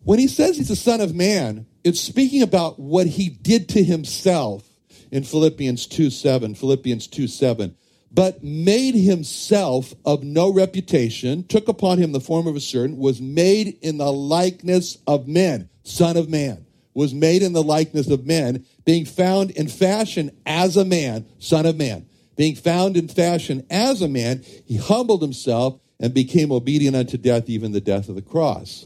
When 0.04 0.20
he 0.20 0.28
says 0.28 0.58
he's 0.58 0.68
the 0.68 0.76
Son 0.76 1.02
of 1.02 1.16
Man, 1.16 1.68
it's 1.84 2.02
speaking 2.02 2.42
about 2.42 2.80
what 2.80 3.06
he 3.06 3.30
did 3.30 3.70
to 3.70 3.84
himself 3.84 4.68
in 5.12 5.24
Philippians 5.24 5.86
2 5.86 6.10
7. 6.10 6.56
Philippians 6.56 7.08
2 7.08 7.28
7. 7.28 7.78
But 8.12 8.44
made 8.44 8.96
himself 8.96 9.94
of 10.04 10.24
no 10.24 10.52
reputation, 10.52 11.44
took 11.44 11.68
upon 11.68 12.00
him 12.00 12.12
the 12.12 12.20
form 12.20 12.48
of 12.48 12.56
a 12.56 12.62
servant, 12.62 12.98
was 12.98 13.22
made 13.22 13.78
in 13.82 13.98
the 13.98 14.12
likeness 14.12 14.98
of 15.06 15.28
men, 15.28 15.70
Son 15.84 16.18
of 16.18 16.28
Man, 16.28 16.66
was 16.94 17.14
made 17.14 17.44
in 17.44 17.54
the 17.54 17.64
likeness 17.64 18.10
of 18.10 18.26
men, 18.26 18.66
being 18.84 19.06
found 19.06 19.52
in 19.52 19.68
fashion 19.68 20.32
as 20.46 20.76
a 20.76 20.86
man, 20.86 21.26
Son 21.40 21.66
of 21.66 21.78
Man. 21.78 22.08
Being 22.36 22.56
found 22.56 22.98
in 22.98 23.08
fashion 23.08 23.66
as 23.70 24.02
a 24.02 24.08
man, 24.08 24.44
he 24.66 24.78
humbled 24.78 25.22
himself 25.22 25.80
and 26.00 26.14
became 26.14 26.52
obedient 26.52 26.96
unto 26.96 27.18
death, 27.18 27.50
even 27.50 27.72
the 27.72 27.82
death 27.82 28.10
of 28.10 28.16
the 28.16 28.22
cross. 28.22 28.86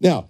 Now, 0.00 0.28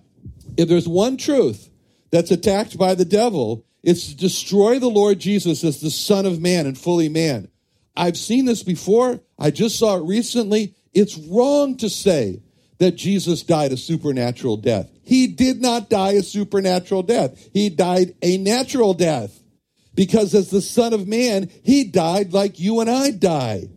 if 0.56 0.68
there's 0.68 0.88
one 0.88 1.16
truth 1.16 1.70
that's 2.10 2.30
attacked 2.30 2.78
by 2.78 2.94
the 2.94 3.04
devil, 3.04 3.64
it's 3.82 4.08
to 4.08 4.16
destroy 4.16 4.78
the 4.78 4.88
Lord 4.88 5.18
Jesus 5.18 5.64
as 5.64 5.80
the 5.80 5.90
Son 5.90 6.26
of 6.26 6.40
Man 6.40 6.66
and 6.66 6.76
fully 6.76 7.08
man. 7.08 7.48
I've 7.96 8.16
seen 8.16 8.44
this 8.44 8.62
before. 8.62 9.20
I 9.38 9.50
just 9.50 9.78
saw 9.78 9.96
it 9.96 10.04
recently. 10.04 10.74
It's 10.92 11.16
wrong 11.16 11.76
to 11.78 11.88
say 11.88 12.42
that 12.78 12.96
Jesus 12.96 13.42
died 13.42 13.72
a 13.72 13.76
supernatural 13.76 14.56
death. 14.56 14.90
He 15.02 15.26
did 15.26 15.60
not 15.60 15.90
die 15.90 16.12
a 16.12 16.22
supernatural 16.22 17.02
death. 17.02 17.50
He 17.52 17.68
died 17.68 18.14
a 18.22 18.38
natural 18.38 18.94
death. 18.94 19.39
Because 19.94 20.34
as 20.34 20.50
the 20.50 20.62
Son 20.62 20.92
of 20.92 21.06
Man, 21.06 21.50
he 21.62 21.84
died 21.84 22.32
like 22.32 22.60
you 22.60 22.80
and 22.80 22.88
I 22.88 23.10
die. 23.10 23.68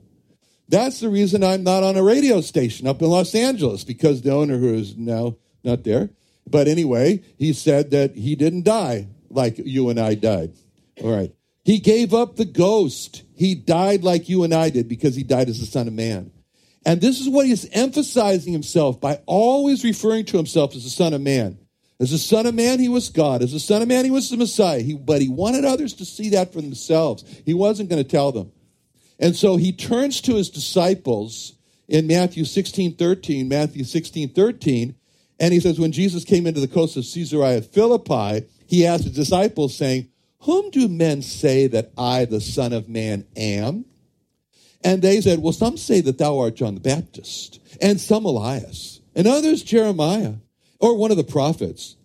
That's 0.69 0.99
the 0.99 1.09
reason 1.09 1.43
I'm 1.43 1.63
not 1.63 1.83
on 1.83 1.97
a 1.97 2.03
radio 2.03 2.41
station 2.41 2.87
up 2.87 3.01
in 3.01 3.09
Los 3.09 3.35
Angeles, 3.35 3.83
because 3.83 4.21
the 4.21 4.33
owner 4.33 4.57
who 4.57 4.73
is 4.73 4.97
now 4.97 5.35
not 5.63 5.83
there. 5.83 6.09
But 6.47 6.67
anyway, 6.67 7.23
he 7.37 7.53
said 7.53 7.91
that 7.91 8.15
he 8.15 8.35
didn't 8.35 8.63
die 8.63 9.07
like 9.29 9.57
you 9.57 9.89
and 9.89 9.99
I 9.99 10.15
died. 10.15 10.53
All 11.01 11.15
right. 11.15 11.33
He 11.63 11.79
gave 11.79 12.13
up 12.13 12.35
the 12.35 12.45
ghost. 12.45 13.23
He 13.35 13.55
died 13.55 14.03
like 14.03 14.29
you 14.29 14.43
and 14.43 14.53
I 14.53 14.69
did 14.69 14.87
because 14.87 15.15
he 15.15 15.23
died 15.23 15.49
as 15.49 15.59
the 15.59 15.65
Son 15.65 15.87
of 15.87 15.93
Man. 15.93 16.31
And 16.85 16.99
this 16.99 17.21
is 17.21 17.29
what 17.29 17.45
he's 17.45 17.69
emphasizing 17.71 18.51
himself 18.51 18.99
by 18.99 19.21
always 19.25 19.83
referring 19.83 20.25
to 20.25 20.37
himself 20.37 20.75
as 20.75 20.83
the 20.83 20.89
Son 20.89 21.13
of 21.13 21.21
Man. 21.21 21.57
As 21.99 22.11
the 22.11 22.17
Son 22.17 22.45
of 22.45 22.55
Man, 22.55 22.79
he 22.79 22.89
was 22.89 23.09
God. 23.09 23.41
As 23.41 23.53
the 23.53 23.59
Son 23.59 23.81
of 23.81 23.87
Man, 23.87 24.03
he 24.03 24.11
was 24.11 24.29
the 24.29 24.37
Messiah. 24.37 24.81
He, 24.81 24.93
but 24.93 25.21
he 25.21 25.29
wanted 25.29 25.63
others 25.63 25.93
to 25.93 26.05
see 26.05 26.29
that 26.29 26.51
for 26.51 26.61
themselves. 26.61 27.23
He 27.45 27.53
wasn't 27.53 27.89
going 27.89 28.03
to 28.03 28.09
tell 28.09 28.31
them. 28.31 28.51
And 29.19 29.35
so 29.35 29.57
he 29.57 29.71
turns 29.71 30.19
to 30.21 30.35
his 30.35 30.49
disciples 30.49 31.53
in 31.87 32.07
Matthew 32.07 32.45
16 32.45 32.95
13, 32.95 33.47
Matthew 33.47 33.83
16 33.83 34.29
13, 34.29 34.95
and 35.39 35.53
he 35.53 35.59
says, 35.59 35.79
When 35.79 35.91
Jesus 35.91 36.25
came 36.25 36.47
into 36.47 36.59
the 36.59 36.67
coast 36.67 36.97
of 36.97 37.05
Caesarea 37.05 37.61
Philippi, 37.61 38.47
he 38.65 38.85
asked 38.85 39.03
his 39.03 39.15
disciples, 39.15 39.75
saying, 39.75 40.09
Whom 40.41 40.71
do 40.71 40.87
men 40.87 41.21
say 41.21 41.67
that 41.67 41.91
I, 41.97 42.25
the 42.25 42.41
Son 42.41 42.73
of 42.73 42.89
Man, 42.89 43.25
am? 43.35 43.85
And 44.83 45.01
they 45.01 45.21
said, 45.21 45.39
Well, 45.39 45.53
some 45.53 45.77
say 45.77 46.01
that 46.01 46.17
thou 46.17 46.39
art 46.39 46.55
John 46.55 46.75
the 46.75 46.81
Baptist, 46.81 47.59
and 47.81 47.99
some 48.01 48.25
Elias, 48.25 49.01
and 49.15 49.27
others 49.27 49.63
Jeremiah, 49.63 50.35
or 50.83 50.97
one 50.97 51.11
of 51.11 51.17
the 51.17 51.23
prophets. 51.23 51.95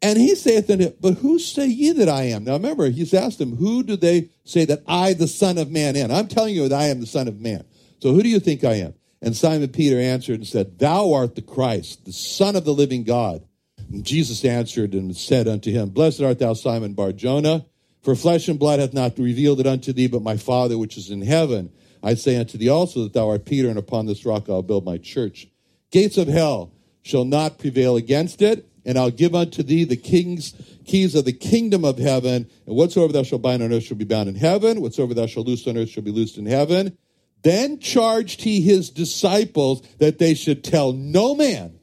And 0.00 0.16
he 0.16 0.36
saith 0.36 0.70
unto 0.70 0.84
him, 0.84 0.94
But 1.00 1.14
who 1.14 1.40
say 1.40 1.66
ye 1.66 1.90
that 1.90 2.08
I 2.08 2.22
am? 2.22 2.44
Now 2.44 2.52
remember, 2.52 2.88
he's 2.88 3.12
asked 3.12 3.38
them, 3.38 3.56
Who 3.56 3.82
do 3.82 3.96
they 3.96 4.30
say 4.44 4.64
that 4.66 4.84
I, 4.86 5.14
the 5.14 5.26
Son 5.26 5.58
of 5.58 5.68
Man, 5.68 5.96
am? 5.96 6.12
I'm 6.12 6.28
telling 6.28 6.54
you 6.54 6.68
that 6.68 6.80
I 6.80 6.84
am 6.84 7.00
the 7.00 7.08
Son 7.08 7.26
of 7.26 7.40
Man. 7.40 7.64
So 7.98 8.12
who 8.12 8.22
do 8.22 8.28
you 8.28 8.38
think 8.38 8.62
I 8.62 8.74
am? 8.74 8.94
And 9.20 9.36
Simon 9.36 9.68
Peter 9.68 9.98
answered 9.98 10.36
and 10.36 10.46
said, 10.46 10.78
Thou 10.78 11.12
art 11.12 11.34
the 11.34 11.42
Christ, 11.42 12.04
the 12.04 12.12
Son 12.12 12.54
of 12.54 12.64
the 12.64 12.72
living 12.72 13.02
God. 13.02 13.42
And 13.90 14.04
Jesus 14.04 14.44
answered 14.44 14.94
and 14.94 15.14
said 15.16 15.48
unto 15.48 15.72
him, 15.72 15.90
Blessed 15.90 16.22
art 16.22 16.38
thou, 16.38 16.54
Simon 16.54 16.94
Barjona, 16.94 17.66
for 18.00 18.14
flesh 18.14 18.46
and 18.46 18.60
blood 18.60 18.78
hath 18.78 18.94
not 18.94 19.18
revealed 19.18 19.58
it 19.58 19.66
unto 19.66 19.92
thee, 19.92 20.06
but 20.06 20.22
my 20.22 20.36
Father 20.36 20.78
which 20.78 20.96
is 20.96 21.10
in 21.10 21.20
heaven. 21.20 21.72
I 22.00 22.14
say 22.14 22.36
unto 22.36 22.56
thee 22.56 22.68
also 22.68 23.02
that 23.02 23.12
thou 23.12 23.28
art 23.28 23.44
Peter, 23.44 23.68
and 23.68 23.78
upon 23.78 24.06
this 24.06 24.24
rock 24.24 24.48
I'll 24.48 24.62
build 24.62 24.84
my 24.84 24.98
church. 24.98 25.48
Gates 25.90 26.16
of 26.16 26.28
hell 26.28 26.72
shall 27.02 27.24
not 27.24 27.58
prevail 27.58 27.96
against 27.96 28.42
it, 28.42 28.68
and 28.84 28.98
I'll 28.98 29.10
give 29.10 29.34
unto 29.34 29.62
thee 29.62 29.84
the 29.84 29.96
king's 29.96 30.54
keys 30.84 31.14
of 31.14 31.24
the 31.24 31.32
kingdom 31.32 31.84
of 31.84 31.98
heaven. 31.98 32.48
And 32.66 32.76
whatsoever 32.76 33.12
thou 33.12 33.22
shalt 33.22 33.42
bind 33.42 33.62
on 33.62 33.72
earth 33.72 33.84
shall 33.84 33.96
be 33.96 34.04
bound 34.04 34.28
in 34.28 34.34
heaven, 34.34 34.80
whatsoever 34.80 35.14
thou 35.14 35.26
shalt 35.26 35.46
loose 35.46 35.66
on 35.66 35.76
earth 35.76 35.90
shall 35.90 36.02
be 36.02 36.10
loosed 36.10 36.38
in 36.38 36.46
heaven. 36.46 36.96
Then 37.42 37.78
charged 37.78 38.42
he 38.42 38.60
his 38.60 38.90
disciples 38.90 39.82
that 39.98 40.18
they 40.18 40.34
should 40.34 40.62
tell 40.62 40.92
no 40.92 41.34
man 41.34 41.78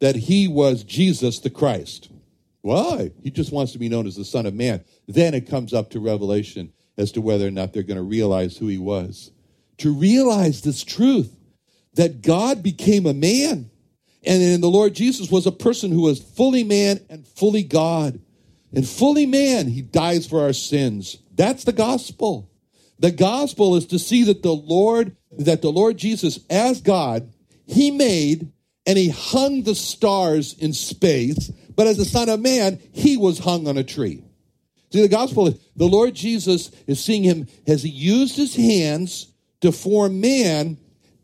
that 0.00 0.16
he 0.16 0.48
was 0.48 0.84
Jesus 0.84 1.38
the 1.38 1.50
Christ. 1.50 2.10
Why? 2.60 3.12
He 3.22 3.30
just 3.30 3.52
wants 3.52 3.72
to 3.72 3.78
be 3.78 3.88
known 3.88 4.06
as 4.06 4.16
the 4.16 4.24
Son 4.24 4.46
of 4.46 4.54
Man. 4.54 4.84
Then 5.06 5.34
it 5.34 5.48
comes 5.48 5.72
up 5.72 5.90
to 5.90 6.00
revelation 6.00 6.72
as 6.96 7.12
to 7.12 7.20
whether 7.20 7.46
or 7.46 7.50
not 7.50 7.72
they're 7.72 7.82
going 7.82 7.96
to 7.96 8.02
realize 8.02 8.56
who 8.56 8.66
he 8.66 8.78
was. 8.78 9.30
To 9.78 9.92
realize 9.92 10.60
this 10.60 10.84
truth 10.84 11.34
that 11.94 12.20
God 12.20 12.62
became 12.62 13.06
a 13.06 13.14
man. 13.14 13.70
And 14.24 14.42
then 14.42 14.60
the 14.60 14.70
Lord 14.70 14.94
Jesus 14.94 15.30
was 15.30 15.46
a 15.46 15.52
person 15.52 15.92
who 15.92 16.02
was 16.02 16.20
fully 16.20 16.64
man 16.64 17.00
and 17.08 17.26
fully 17.26 17.62
God. 17.62 18.20
And 18.74 18.86
fully 18.86 19.26
man, 19.26 19.68
he 19.68 19.82
dies 19.82 20.26
for 20.26 20.42
our 20.42 20.52
sins. 20.52 21.18
That's 21.34 21.64
the 21.64 21.72
gospel. 21.72 22.50
The 22.98 23.12
gospel 23.12 23.76
is 23.76 23.86
to 23.86 23.98
see 23.98 24.24
that 24.24 24.42
the 24.42 24.54
Lord, 24.54 25.16
that 25.38 25.62
the 25.62 25.70
Lord 25.70 25.96
Jesus, 25.96 26.40
as 26.50 26.80
God, 26.80 27.32
he 27.66 27.90
made 27.90 28.50
and 28.86 28.98
he 28.98 29.08
hung 29.10 29.62
the 29.62 29.74
stars 29.74 30.54
in 30.54 30.72
space, 30.72 31.50
but 31.76 31.86
as 31.86 31.96
the 31.96 32.04
Son 32.04 32.28
of 32.28 32.40
Man, 32.40 32.80
he 32.92 33.16
was 33.16 33.38
hung 33.38 33.68
on 33.68 33.78
a 33.78 33.84
tree. 33.84 34.24
See, 34.90 35.02
the 35.02 35.08
gospel 35.08 35.48
is 35.48 35.60
the 35.76 35.86
Lord 35.86 36.14
Jesus 36.14 36.70
is 36.86 37.02
seeing 37.02 37.22
him 37.22 37.46
as 37.66 37.82
he 37.82 37.90
used 37.90 38.36
his 38.36 38.56
hands 38.56 39.32
to 39.60 39.70
form 39.70 40.20
man, 40.20 40.78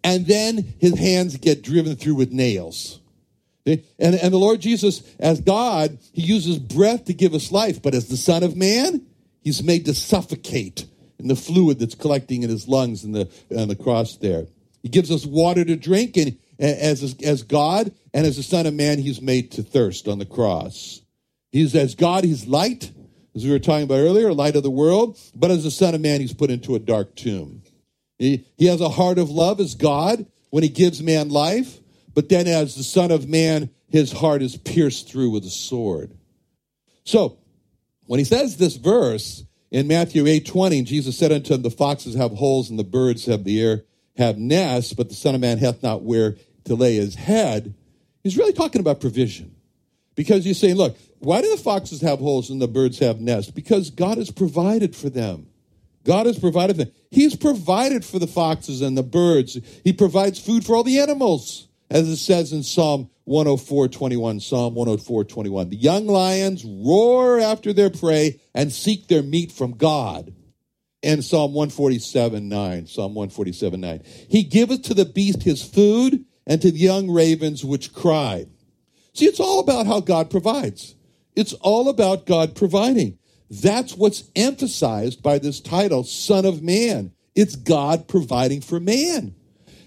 and 0.04 0.26
then 0.26 0.74
his 0.78 0.98
hands 0.98 1.36
get 1.38 1.62
driven 1.62 1.96
through 1.96 2.14
with 2.14 2.30
nails. 2.30 3.00
And, 3.66 3.82
and 3.98 4.32
the 4.32 4.38
Lord 4.38 4.60
Jesus, 4.60 5.02
as 5.18 5.40
God, 5.40 5.98
he 6.12 6.20
uses 6.20 6.58
breath 6.58 7.06
to 7.06 7.14
give 7.14 7.32
us 7.32 7.50
life, 7.50 7.80
but 7.80 7.94
as 7.94 8.08
the 8.08 8.18
Son 8.18 8.42
of 8.42 8.54
Man, 8.54 9.06
he's 9.40 9.62
made 9.62 9.86
to 9.86 9.94
suffocate 9.94 10.86
in 11.18 11.28
the 11.28 11.36
fluid 11.36 11.78
that's 11.78 11.94
collecting 11.94 12.42
in 12.42 12.50
his 12.50 12.68
lungs 12.68 13.04
and 13.04 13.14
the, 13.14 13.30
on 13.56 13.68
the 13.68 13.76
cross 13.76 14.18
there. 14.18 14.46
He 14.82 14.90
gives 14.90 15.10
us 15.10 15.24
water 15.24 15.64
to 15.64 15.76
drink, 15.76 16.18
and 16.18 16.36
as, 16.58 17.16
as 17.22 17.42
God, 17.42 17.90
and 18.12 18.26
as 18.26 18.36
the 18.36 18.42
Son 18.42 18.66
of 18.66 18.74
Man, 18.74 18.98
he's 18.98 19.22
made 19.22 19.52
to 19.52 19.62
thirst 19.62 20.06
on 20.06 20.18
the 20.18 20.26
cross. 20.26 21.00
He's 21.50 21.74
as 21.74 21.94
God, 21.94 22.24
he's 22.24 22.46
light, 22.46 22.92
as 23.34 23.44
we 23.44 23.50
were 23.50 23.58
talking 23.58 23.84
about 23.84 23.94
earlier, 23.94 24.34
light 24.34 24.56
of 24.56 24.62
the 24.62 24.70
world, 24.70 25.18
but 25.34 25.50
as 25.50 25.64
the 25.64 25.70
Son 25.70 25.94
of 25.94 26.02
Man, 26.02 26.20
he's 26.20 26.34
put 26.34 26.50
into 26.50 26.74
a 26.74 26.78
dark 26.78 27.16
tomb. 27.16 27.62
He, 28.18 28.46
he 28.56 28.66
has 28.66 28.80
a 28.80 28.88
heart 28.88 29.18
of 29.18 29.30
love 29.30 29.60
as 29.60 29.74
God 29.74 30.26
when 30.50 30.62
he 30.62 30.68
gives 30.68 31.02
man 31.02 31.30
life, 31.30 31.78
but 32.14 32.28
then 32.28 32.46
as 32.46 32.76
the 32.76 32.84
Son 32.84 33.10
of 33.10 33.28
Man, 33.28 33.70
his 33.88 34.12
heart 34.12 34.42
is 34.42 34.56
pierced 34.56 35.08
through 35.08 35.30
with 35.30 35.44
a 35.44 35.50
sword. 35.50 36.16
So, 37.04 37.38
when 38.06 38.18
he 38.18 38.24
says 38.24 38.56
this 38.56 38.76
verse, 38.76 39.44
in 39.70 39.88
Matthew 39.88 40.26
8 40.26 40.46
20, 40.46 40.82
Jesus 40.82 41.18
said 41.18 41.32
unto 41.32 41.54
him, 41.54 41.62
The 41.62 41.70
foxes 41.70 42.14
have 42.14 42.32
holes 42.32 42.70
and 42.70 42.78
the 42.78 42.84
birds 42.84 43.26
have 43.26 43.44
the 43.44 43.60
air 43.60 43.84
have 44.16 44.38
nests, 44.38 44.92
but 44.92 45.08
the 45.08 45.14
Son 45.14 45.34
of 45.34 45.40
Man 45.40 45.58
hath 45.58 45.82
not 45.82 46.02
where 46.02 46.36
to 46.64 46.74
lay 46.74 46.96
his 46.96 47.14
head. 47.14 47.74
He's 48.22 48.36
really 48.36 48.52
talking 48.52 48.80
about 48.80 49.00
provision. 49.00 49.54
Because 50.14 50.44
he's 50.44 50.58
saying, 50.58 50.76
look, 50.76 50.96
why 51.18 51.42
do 51.42 51.50
the 51.50 51.56
foxes 51.56 52.00
have 52.02 52.20
holes 52.20 52.50
and 52.50 52.62
the 52.62 52.68
birds 52.68 53.00
have 53.00 53.20
nests? 53.20 53.50
Because 53.50 53.90
God 53.90 54.18
has 54.18 54.30
provided 54.30 54.94
for 54.94 55.10
them. 55.10 55.48
God 56.04 56.26
has 56.26 56.38
provided 56.38 56.76
for 56.76 56.84
them. 56.84 56.94
He's 57.10 57.34
provided 57.34 58.04
for 58.04 58.18
the 58.18 58.26
foxes 58.26 58.82
and 58.82 58.96
the 58.96 59.02
birds. 59.02 59.58
He 59.82 59.92
provides 59.92 60.38
food 60.38 60.64
for 60.64 60.76
all 60.76 60.84
the 60.84 61.00
animals, 61.00 61.68
as 61.90 62.08
it 62.08 62.16
says 62.18 62.52
in 62.52 62.62
Psalm 62.62 63.10
104 63.24 63.88
21. 63.88 64.40
Psalm 64.40 64.74
104 64.74 65.24
21. 65.24 65.70
The 65.70 65.76
young 65.76 66.06
lions 66.06 66.64
roar 66.64 67.38
after 67.40 67.72
their 67.72 67.90
prey 67.90 68.40
and 68.54 68.72
seek 68.72 69.08
their 69.08 69.22
meat 69.22 69.50
from 69.50 69.72
God. 69.72 70.34
And 71.02 71.24
Psalm 71.24 71.52
147 71.54 72.48
9. 72.48 72.86
Psalm 72.86 73.14
147 73.14 73.80
9. 73.80 74.02
He 74.28 74.42
giveth 74.42 74.82
to 74.82 74.94
the 74.94 75.06
beast 75.06 75.42
his 75.42 75.62
food 75.62 76.24
and 76.46 76.60
to 76.60 76.70
the 76.70 76.78
young 76.78 77.10
ravens 77.10 77.64
which 77.64 77.94
cry. 77.94 78.46
See, 79.14 79.26
it's 79.26 79.40
all 79.40 79.60
about 79.60 79.86
how 79.86 80.00
God 80.00 80.30
provides. 80.30 80.94
It's 81.36 81.52
all 81.54 81.88
about 81.88 82.26
God 82.26 82.54
providing. 82.54 83.18
That's 83.50 83.96
what's 83.96 84.24
emphasized 84.34 85.22
by 85.22 85.38
this 85.38 85.60
title, 85.60 86.04
Son 86.04 86.44
of 86.44 86.62
Man. 86.62 87.12
It's 87.34 87.56
God 87.56 88.08
providing 88.08 88.60
for 88.60 88.80
man. 88.80 89.34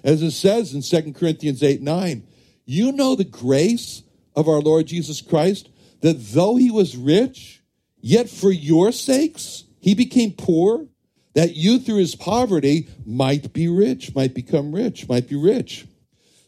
As 0.04 0.22
it 0.22 0.32
says 0.32 0.74
in 0.74 0.82
2 0.82 1.14
Corinthians 1.14 1.64
8 1.64 1.82
9, 1.82 2.28
you 2.66 2.92
know 2.92 3.16
the 3.16 3.24
grace 3.24 4.04
of 4.36 4.48
our 4.48 4.60
Lord 4.60 4.88
Jesus 4.88 5.22
Christ, 5.22 5.70
that 6.02 6.18
though 6.34 6.56
he 6.56 6.70
was 6.70 6.96
rich, 6.96 7.64
yet 8.00 8.30
for 8.30 8.52
your 8.52 8.92
sakes 8.92 9.64
he 9.80 9.96
became 9.96 10.34
poor, 10.34 10.88
that 11.34 11.56
you 11.56 11.80
through 11.80 11.98
his 11.98 12.16
poverty 12.16 12.88
might 13.06 13.54
be 13.54 13.68
rich, 13.68 14.14
might 14.14 14.34
become 14.34 14.74
rich, 14.74 15.08
might 15.08 15.28
be 15.28 15.36
rich. 15.36 15.86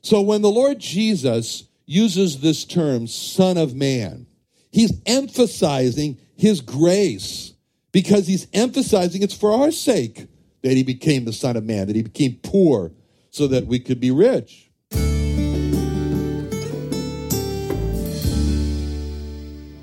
So 0.01 0.21
when 0.21 0.41
the 0.41 0.51
Lord 0.51 0.79
Jesus 0.79 1.65
uses 1.85 2.41
this 2.41 2.65
term, 2.65 3.07
Son 3.07 3.57
of 3.57 3.75
Man, 3.75 4.27
he's 4.71 4.93
emphasizing 5.05 6.19
his 6.39 6.61
grace 6.61 7.53
because 7.91 8.27
he's 8.27 8.47
emphasizing 8.53 9.21
it's 9.21 9.33
for 9.33 9.51
our 9.51 9.71
sake 9.71 10.27
that 10.61 10.73
he 10.73 10.83
became 10.83 11.25
the 11.25 11.33
Son 11.33 11.57
of 11.57 11.65
Man, 11.65 11.87
that 11.87 11.95
he 11.95 12.01
became 12.01 12.39
poor 12.41 12.91
so 13.29 13.47
that 13.47 13.67
we 13.67 13.79
could 13.79 13.99
be 13.99 14.11
rich. 14.11 14.69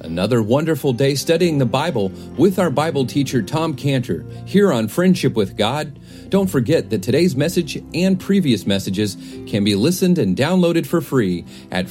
Another 0.00 0.42
wonderful 0.42 0.94
day 0.94 1.14
studying 1.14 1.58
the 1.58 1.66
Bible 1.66 2.08
with 2.38 2.58
our 2.58 2.70
Bible 2.70 3.04
teacher 3.04 3.42
Tom 3.42 3.74
Cantor 3.76 4.24
here 4.46 4.72
on 4.72 4.88
Friendship 4.88 5.34
with 5.34 5.58
God. 5.58 6.00
Don't 6.30 6.48
forget 6.48 6.88
that 6.88 7.02
today's 7.02 7.36
message 7.36 7.76
and 7.92 8.18
previous 8.18 8.66
messages 8.66 9.16
can 9.46 9.62
be 9.62 9.74
listened 9.74 10.16
and 10.16 10.34
downloaded 10.34 10.86
for 10.86 11.02
free 11.02 11.44
at 11.70 11.90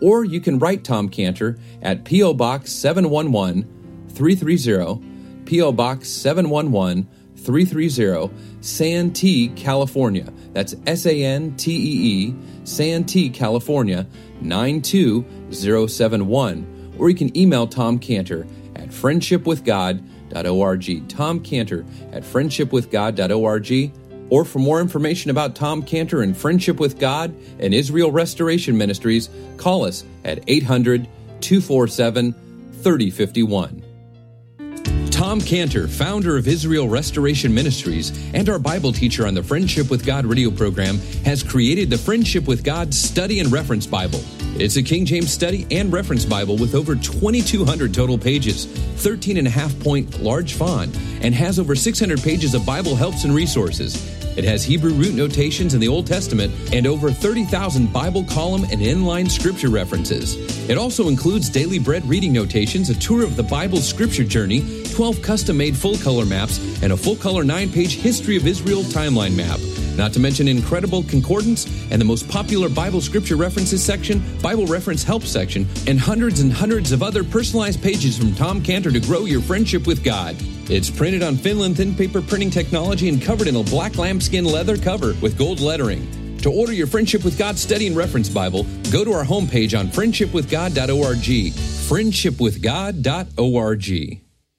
Or 0.00 0.24
you 0.24 0.40
can 0.40 0.58
write 0.58 0.82
Tom 0.84 1.08
Cantor 1.08 1.58
at 1.82 2.04
P.O. 2.04 2.34
Box 2.34 2.72
711 2.72 4.08
330, 4.08 5.00
P.O. 5.44 5.72
Box 5.72 6.08
711 6.08 7.08
330, 7.36 8.32
Santee, 8.60 9.48
California. 9.50 10.32
That's 10.52 10.74
S 10.86 11.06
A 11.06 11.24
N 11.24 11.56
T 11.56 11.72
E 11.72 12.28
E, 12.28 12.34
Santee, 12.64 13.30
California 13.30 14.06
92071. 14.40 16.94
Or 16.98 17.08
you 17.08 17.16
can 17.16 17.36
email 17.36 17.66
Tom 17.66 17.98
Cantor 17.98 18.46
at 18.76 18.88
friendshipwithgod.org. 18.88 21.08
Tom 21.08 21.40
Cantor 21.40 21.84
at 22.12 22.22
friendshipwithgod.org. 22.22 23.92
Or 24.30 24.44
for 24.44 24.60
more 24.60 24.80
information 24.80 25.30
about 25.30 25.54
Tom 25.54 25.82
Cantor 25.82 26.22
and 26.22 26.36
Friendship 26.36 26.80
with 26.80 26.98
God 26.98 27.34
and 27.58 27.74
Israel 27.74 28.10
Restoration 28.10 28.78
Ministries, 28.78 29.28
call 29.56 29.84
us 29.84 30.04
at 30.24 30.42
800 30.46 31.06
247 31.40 32.32
3051. 32.82 33.84
Tom 35.10 35.38
Cantor, 35.38 35.86
founder 35.86 36.38
of 36.38 36.48
Israel 36.48 36.88
Restoration 36.88 37.52
Ministries 37.52 38.10
and 38.32 38.48
our 38.48 38.58
Bible 38.58 38.90
teacher 38.90 39.26
on 39.26 39.34
the 39.34 39.42
Friendship 39.42 39.90
with 39.90 40.06
God 40.06 40.24
radio 40.24 40.50
program, 40.50 40.98
has 41.26 41.42
created 41.42 41.90
the 41.90 41.98
Friendship 41.98 42.48
with 42.48 42.64
God 42.64 42.94
Study 42.94 43.38
and 43.40 43.52
Reference 43.52 43.86
Bible. 43.86 44.20
It's 44.56 44.76
a 44.76 44.82
King 44.82 45.04
James 45.04 45.30
study 45.30 45.66
and 45.70 45.92
reference 45.92 46.24
Bible 46.24 46.56
with 46.56 46.74
over 46.74 46.94
2,200 46.94 47.92
total 47.92 48.16
pages, 48.16 48.64
13 48.64 49.36
and 49.36 49.46
a 49.46 49.50
half 49.50 49.78
point 49.80 50.22
large 50.22 50.54
font, 50.54 50.96
and 51.20 51.34
has 51.34 51.58
over 51.58 51.74
600 51.74 52.22
pages 52.22 52.54
of 52.54 52.64
Bible 52.64 52.96
helps 52.96 53.24
and 53.24 53.34
resources. 53.34 54.19
It 54.36 54.44
has 54.44 54.64
Hebrew 54.64 54.92
root 54.92 55.14
notations 55.14 55.74
in 55.74 55.80
the 55.80 55.88
Old 55.88 56.06
Testament 56.06 56.52
and 56.72 56.86
over 56.86 57.10
30,000 57.10 57.92
Bible 57.92 58.24
column 58.24 58.64
and 58.64 58.80
inline 58.80 59.30
scripture 59.30 59.70
references. 59.70 60.36
It 60.68 60.78
also 60.78 61.08
includes 61.08 61.48
daily 61.48 61.78
bread 61.78 62.08
reading 62.08 62.32
notations, 62.32 62.90
a 62.90 62.94
tour 62.94 63.24
of 63.24 63.36
the 63.36 63.42
Bible 63.42 63.78
scripture 63.78 64.24
journey, 64.24 64.84
12 64.92 65.20
custom 65.22 65.56
made 65.56 65.76
full 65.76 65.96
color 65.98 66.24
maps, 66.24 66.58
and 66.82 66.92
a 66.92 66.96
full 66.96 67.16
color 67.16 67.44
9 67.44 67.72
page 67.72 67.96
History 67.96 68.36
of 68.36 68.46
Israel 68.46 68.82
timeline 68.82 69.34
map. 69.34 69.58
Not 70.00 70.12
to 70.14 70.18
mention 70.18 70.48
incredible 70.48 71.02
concordance 71.02 71.66
and 71.90 72.00
the 72.00 72.06
most 72.06 72.26
popular 72.26 72.70
Bible 72.70 73.02
scripture 73.02 73.36
references 73.36 73.84
section, 73.84 74.24
Bible 74.40 74.64
reference 74.64 75.04
help 75.04 75.24
section, 75.24 75.68
and 75.86 76.00
hundreds 76.00 76.40
and 76.40 76.50
hundreds 76.50 76.92
of 76.92 77.02
other 77.02 77.22
personalized 77.22 77.82
pages 77.82 78.16
from 78.16 78.34
Tom 78.34 78.62
Cantor 78.62 78.92
to 78.92 79.00
grow 79.00 79.26
your 79.26 79.42
friendship 79.42 79.86
with 79.86 80.02
God. 80.02 80.36
It's 80.70 80.88
printed 80.88 81.22
on 81.22 81.36
Finland 81.36 81.76
thin 81.76 81.94
paper 81.94 82.22
printing 82.22 82.48
technology 82.48 83.10
and 83.10 83.20
covered 83.20 83.46
in 83.46 83.56
a 83.56 83.62
black 83.62 83.98
lambskin 83.98 84.46
leather 84.46 84.78
cover 84.78 85.14
with 85.20 85.36
gold 85.36 85.60
lettering. 85.60 86.38
To 86.38 86.50
order 86.50 86.72
your 86.72 86.86
Friendship 86.86 87.22
with 87.22 87.36
God 87.36 87.58
Study 87.58 87.86
and 87.86 87.94
Reference 87.94 88.30
Bible, 88.30 88.64
go 88.90 89.04
to 89.04 89.12
our 89.12 89.24
homepage 89.24 89.78
on 89.78 89.88
friendshipwithgod.org. 89.88 91.52
Friendshipwithgod.org. 91.90 94.29